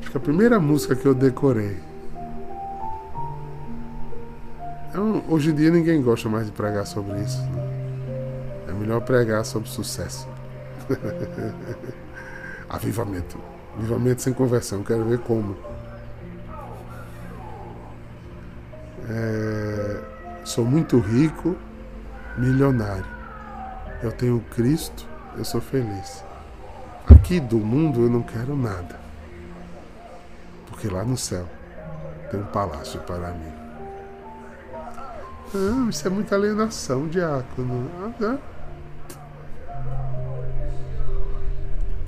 acho 0.00 0.10
que 0.10 0.16
a 0.16 0.20
primeira 0.20 0.58
música 0.58 0.96
que 0.96 1.04
eu 1.04 1.14
decorei. 1.14 1.76
Eu, 4.94 5.22
hoje 5.28 5.50
em 5.50 5.54
dia 5.54 5.70
ninguém 5.70 6.00
gosta 6.00 6.26
mais 6.30 6.46
de 6.46 6.52
pregar 6.52 6.86
sobre 6.86 7.20
isso. 7.20 7.38
Né? 7.50 8.66
É 8.66 8.72
melhor 8.72 9.02
pregar 9.02 9.44
sobre 9.44 9.68
sucesso. 9.68 10.26
Avivamento. 12.66 13.38
Avivamento 13.76 14.22
sem 14.22 14.32
conversão. 14.32 14.82
Quero 14.82 15.04
ver 15.04 15.18
como. 15.18 15.54
É, 19.10 20.00
sou 20.46 20.64
muito 20.64 20.98
rico, 20.98 21.58
milionário. 22.38 23.04
Eu 24.02 24.10
tenho 24.12 24.40
Cristo, 24.56 25.06
eu 25.36 25.44
sou 25.44 25.60
feliz. 25.60 26.31
Aqui 27.06 27.40
do 27.40 27.58
mundo 27.58 28.02
eu 28.02 28.10
não 28.10 28.22
quero 28.22 28.56
nada. 28.56 29.00
Porque 30.66 30.88
lá 30.88 31.04
no 31.04 31.16
céu 31.16 31.46
tem 32.30 32.40
um 32.40 32.46
palácio 32.46 33.00
para 33.00 33.32
mim. 33.32 33.52
Não, 35.54 35.90
isso 35.90 36.06
é 36.06 36.10
muita 36.10 36.34
alienação, 36.34 37.06
diácono. 37.08 37.90
Ah, 38.22 38.38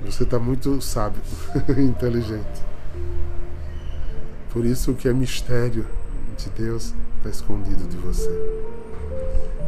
Você 0.05 0.23
está 0.23 0.37
muito 0.39 0.79
sábio, 0.81 1.21
inteligente. 1.77 2.63
Por 4.51 4.65
isso 4.65 4.91
o 4.91 4.95
que 4.95 5.09
é 5.09 5.13
mistério 5.13 5.85
de 6.37 6.49
Deus 6.51 6.93
está 7.17 7.29
escondido 7.29 7.87
de 7.87 7.97
você. 7.97 8.29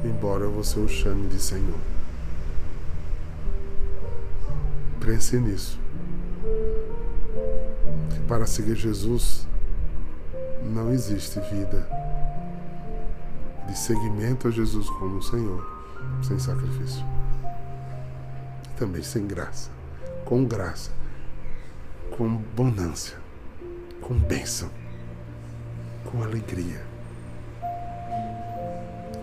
Embora 0.05 0.47
você 0.47 0.79
o 0.79 0.87
chame 0.87 1.27
de 1.27 1.39
Senhor. 1.39 1.96
Pense 4.99 5.37
nisso. 5.37 5.79
Que 8.09 8.19
para 8.27 8.45
seguir 8.45 8.75
Jesus 8.75 9.47
não 10.63 10.91
existe 10.91 11.39
vida 11.39 11.87
de 13.67 13.77
seguimento 13.77 14.47
a 14.47 14.51
Jesus 14.51 14.89
como 14.91 15.21
Senhor 15.21 15.65
sem 16.21 16.37
sacrifício. 16.39 17.05
E 18.65 18.79
também 18.79 19.03
sem 19.03 19.25
graça. 19.27 19.69
Com 20.25 20.45
graça. 20.45 20.91
Com 22.17 22.25
abundância. 22.25 23.17
Com 24.01 24.13
bênção. 24.17 24.69
Com 26.05 26.23
alegria. 26.23 26.87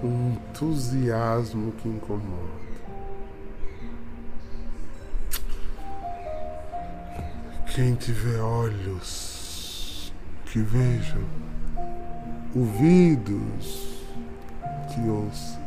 um 0.05 0.33
entusiasmo 0.33 1.73
que 1.73 1.89
incomoda. 1.89 2.64
Quem 7.75 7.97
tiver 7.97 8.39
olhos 8.39 10.13
que 10.45 10.61
vejam, 10.61 11.25
ouvidos 12.55 14.07
que 14.95 15.01
ouçam. 15.09 15.61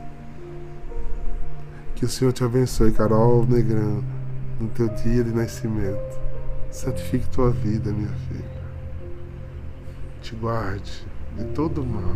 Que 1.97 2.05
o 2.05 2.07
Senhor 2.07 2.31
te 2.31 2.45
abençoe, 2.45 2.93
Carol 2.93 3.45
Negrão, 3.45 4.01
no 4.57 4.69
teu 4.69 4.87
dia 4.87 5.21
de 5.21 5.31
nascimento. 5.31 6.17
Santifique 6.71 7.27
tua 7.27 7.51
vida, 7.51 7.91
minha 7.91 8.15
filha. 8.29 8.61
Te 10.21 10.33
guarde 10.33 11.05
de 11.37 11.43
todo 11.53 11.85
mal. 11.85 12.15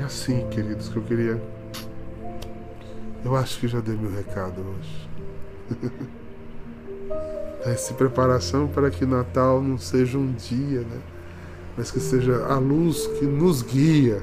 É 0.00 0.02
assim, 0.02 0.48
queridos, 0.48 0.88
que 0.88 0.96
eu 0.96 1.04
queria. 1.04 1.40
Eu 3.24 3.36
acho 3.36 3.60
que 3.60 3.68
já 3.68 3.78
dei 3.78 3.94
meu 3.94 4.10
recado 4.10 4.62
hoje. 4.62 5.08
Essa 7.72 7.92
preparação 7.94 8.66
para 8.66 8.90
que 8.90 9.04
Natal 9.04 9.60
não 9.60 9.76
seja 9.76 10.16
um 10.16 10.32
dia, 10.32 10.80
né? 10.80 11.00
mas 11.78 11.92
que 11.92 12.00
seja 12.00 12.44
a 12.46 12.58
luz 12.58 13.06
que 13.06 13.24
nos 13.24 13.62
guia 13.62 14.20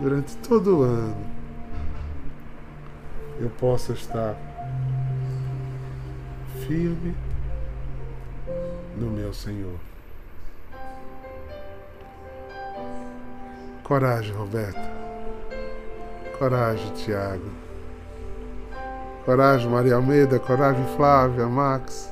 durante 0.00 0.34
todo 0.38 0.78
o 0.78 0.82
ano. 0.82 1.26
Eu 3.40 3.50
possa 3.50 3.92
estar 3.92 4.34
firme 6.66 7.14
no 8.96 9.10
meu 9.10 9.34
Senhor. 9.34 9.74
Coragem, 13.84 14.34
Roberta. 14.34 14.90
Coragem, 16.38 16.90
Tiago. 16.94 17.50
Coragem, 19.26 19.68
Maria 19.68 19.96
Almeida. 19.96 20.38
Coragem, 20.38 20.86
Flávia, 20.96 21.46
Max. 21.46 22.11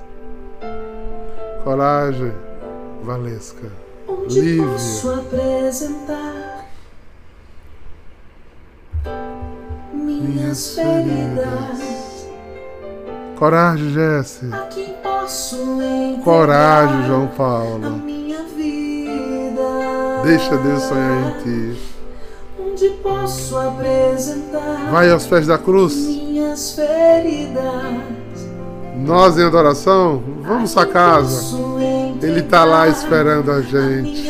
Coragem, 1.65 2.33
Valesca. 3.03 3.71
Onde 4.09 4.41
Lívia. 4.41 4.67
posso 4.67 5.11
apresentar 5.13 6.65
minhas 9.93 10.75
feridas? 10.75 12.29
Coragem, 13.39 13.91
Jesse. 13.91 14.49
A 14.53 14.67
quem 14.69 14.95
posso 15.03 15.81
Coragem, 16.25 17.07
João 17.07 17.27
Paulo. 17.29 17.87
A 17.87 17.91
minha 17.91 18.43
vida. 18.45 19.63
Deixa 20.25 20.57
Deus 20.57 20.83
sonhar 20.83 21.31
em 21.31 21.43
ti. 21.43 21.83
Onde 22.59 22.91
posso 23.03 23.57
apresentar? 23.59 24.91
Vai 24.91 25.11
aos 25.11 25.27
pés 25.27 25.47
da 25.47 25.59
cruz. 25.59 25.95
Minhas 25.95 26.73
feridas. 26.73 28.20
Nós 29.05 29.39
em 29.39 29.45
adoração, 29.45 30.23
vamos 30.43 30.77
à 30.77 30.87
casa. 30.87 31.57
Ele 32.23 32.41
está 32.41 32.65
lá 32.65 32.89
esperando 32.89 33.51
a 33.51 33.61
gente. 33.61 34.29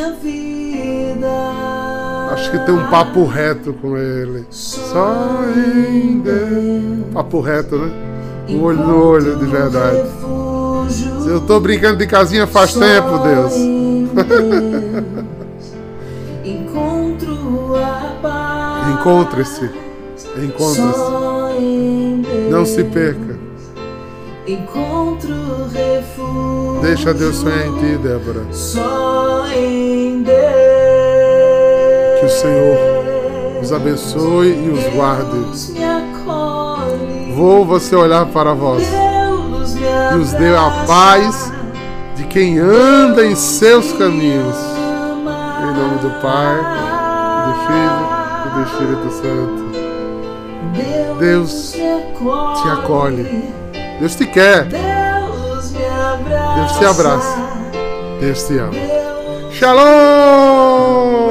Acho 2.32 2.50
que 2.52 2.58
tem 2.60 2.74
um 2.74 2.88
papo 2.88 3.24
reto 3.26 3.72
com 3.74 3.96
ele. 3.96 4.46
Só 4.50 5.40
em 5.54 6.20
Deus. 6.20 7.12
Papo 7.12 7.40
reto, 7.40 7.76
né? 7.76 7.90
Um 8.48 8.62
olho 8.62 8.78
no 8.78 9.04
olho, 9.04 9.36
de 9.36 9.46
verdade. 9.46 10.04
Eu 11.26 11.38
estou 11.38 11.60
brincando 11.60 11.98
de 11.98 12.06
casinha 12.06 12.46
faz 12.46 12.74
tempo, 12.74 13.18
Deus. 13.18 13.54
Encontre-se. 18.94 19.70
Encontre-se. 20.36 21.00
Não 22.50 22.64
se 22.64 22.84
perca. 22.84 23.39
Encontro 24.46 25.68
refúgio. 25.72 26.80
Deixa 26.82 27.12
Deus 27.14 27.36
sonhar 27.36 27.66
em 27.66 27.74
ti, 27.78 27.98
Débora. 27.98 28.44
Só 28.52 29.46
em 29.48 30.22
Deus. 30.22 30.40
Que 32.20 32.26
o 32.26 32.30
Senhor 32.30 33.00
os 33.62 33.72
abençoe 33.72 34.48
e 34.48 34.70
os 34.70 34.94
guarde. 34.94 35.38
Vou 37.34 37.64
você 37.64 37.94
olhar 37.94 38.26
para 38.26 38.52
vós 38.54 38.82
e 40.12 40.16
os 40.16 40.32
dê 40.32 40.54
a 40.54 40.84
paz 40.86 41.52
de 42.16 42.24
quem 42.24 42.58
anda 42.58 43.24
em 43.24 43.34
seus 43.34 43.92
caminhos. 43.92 44.56
Em 44.56 45.74
nome 45.74 45.98
do 46.00 46.10
Pai, 46.20 46.56
do 47.46 47.52
Filho 47.66 48.08
e 48.46 48.50
do 48.54 48.62
Espírito 48.66 49.10
Santo. 49.12 49.70
Deus 51.18 51.72
te 51.72 52.68
acolhe. 52.68 53.59
Deus 54.00 54.14
te 54.16 54.24
quer. 54.24 54.64
Deus 54.64 55.72
me 55.72 55.84
abraça. 55.84 56.54
Deus 56.56 56.78
te 56.78 56.84
abraça. 56.86 57.36
Deus 58.18 58.42
te 58.44 58.58
ama. 58.58 58.72
Shalom! 59.52 61.29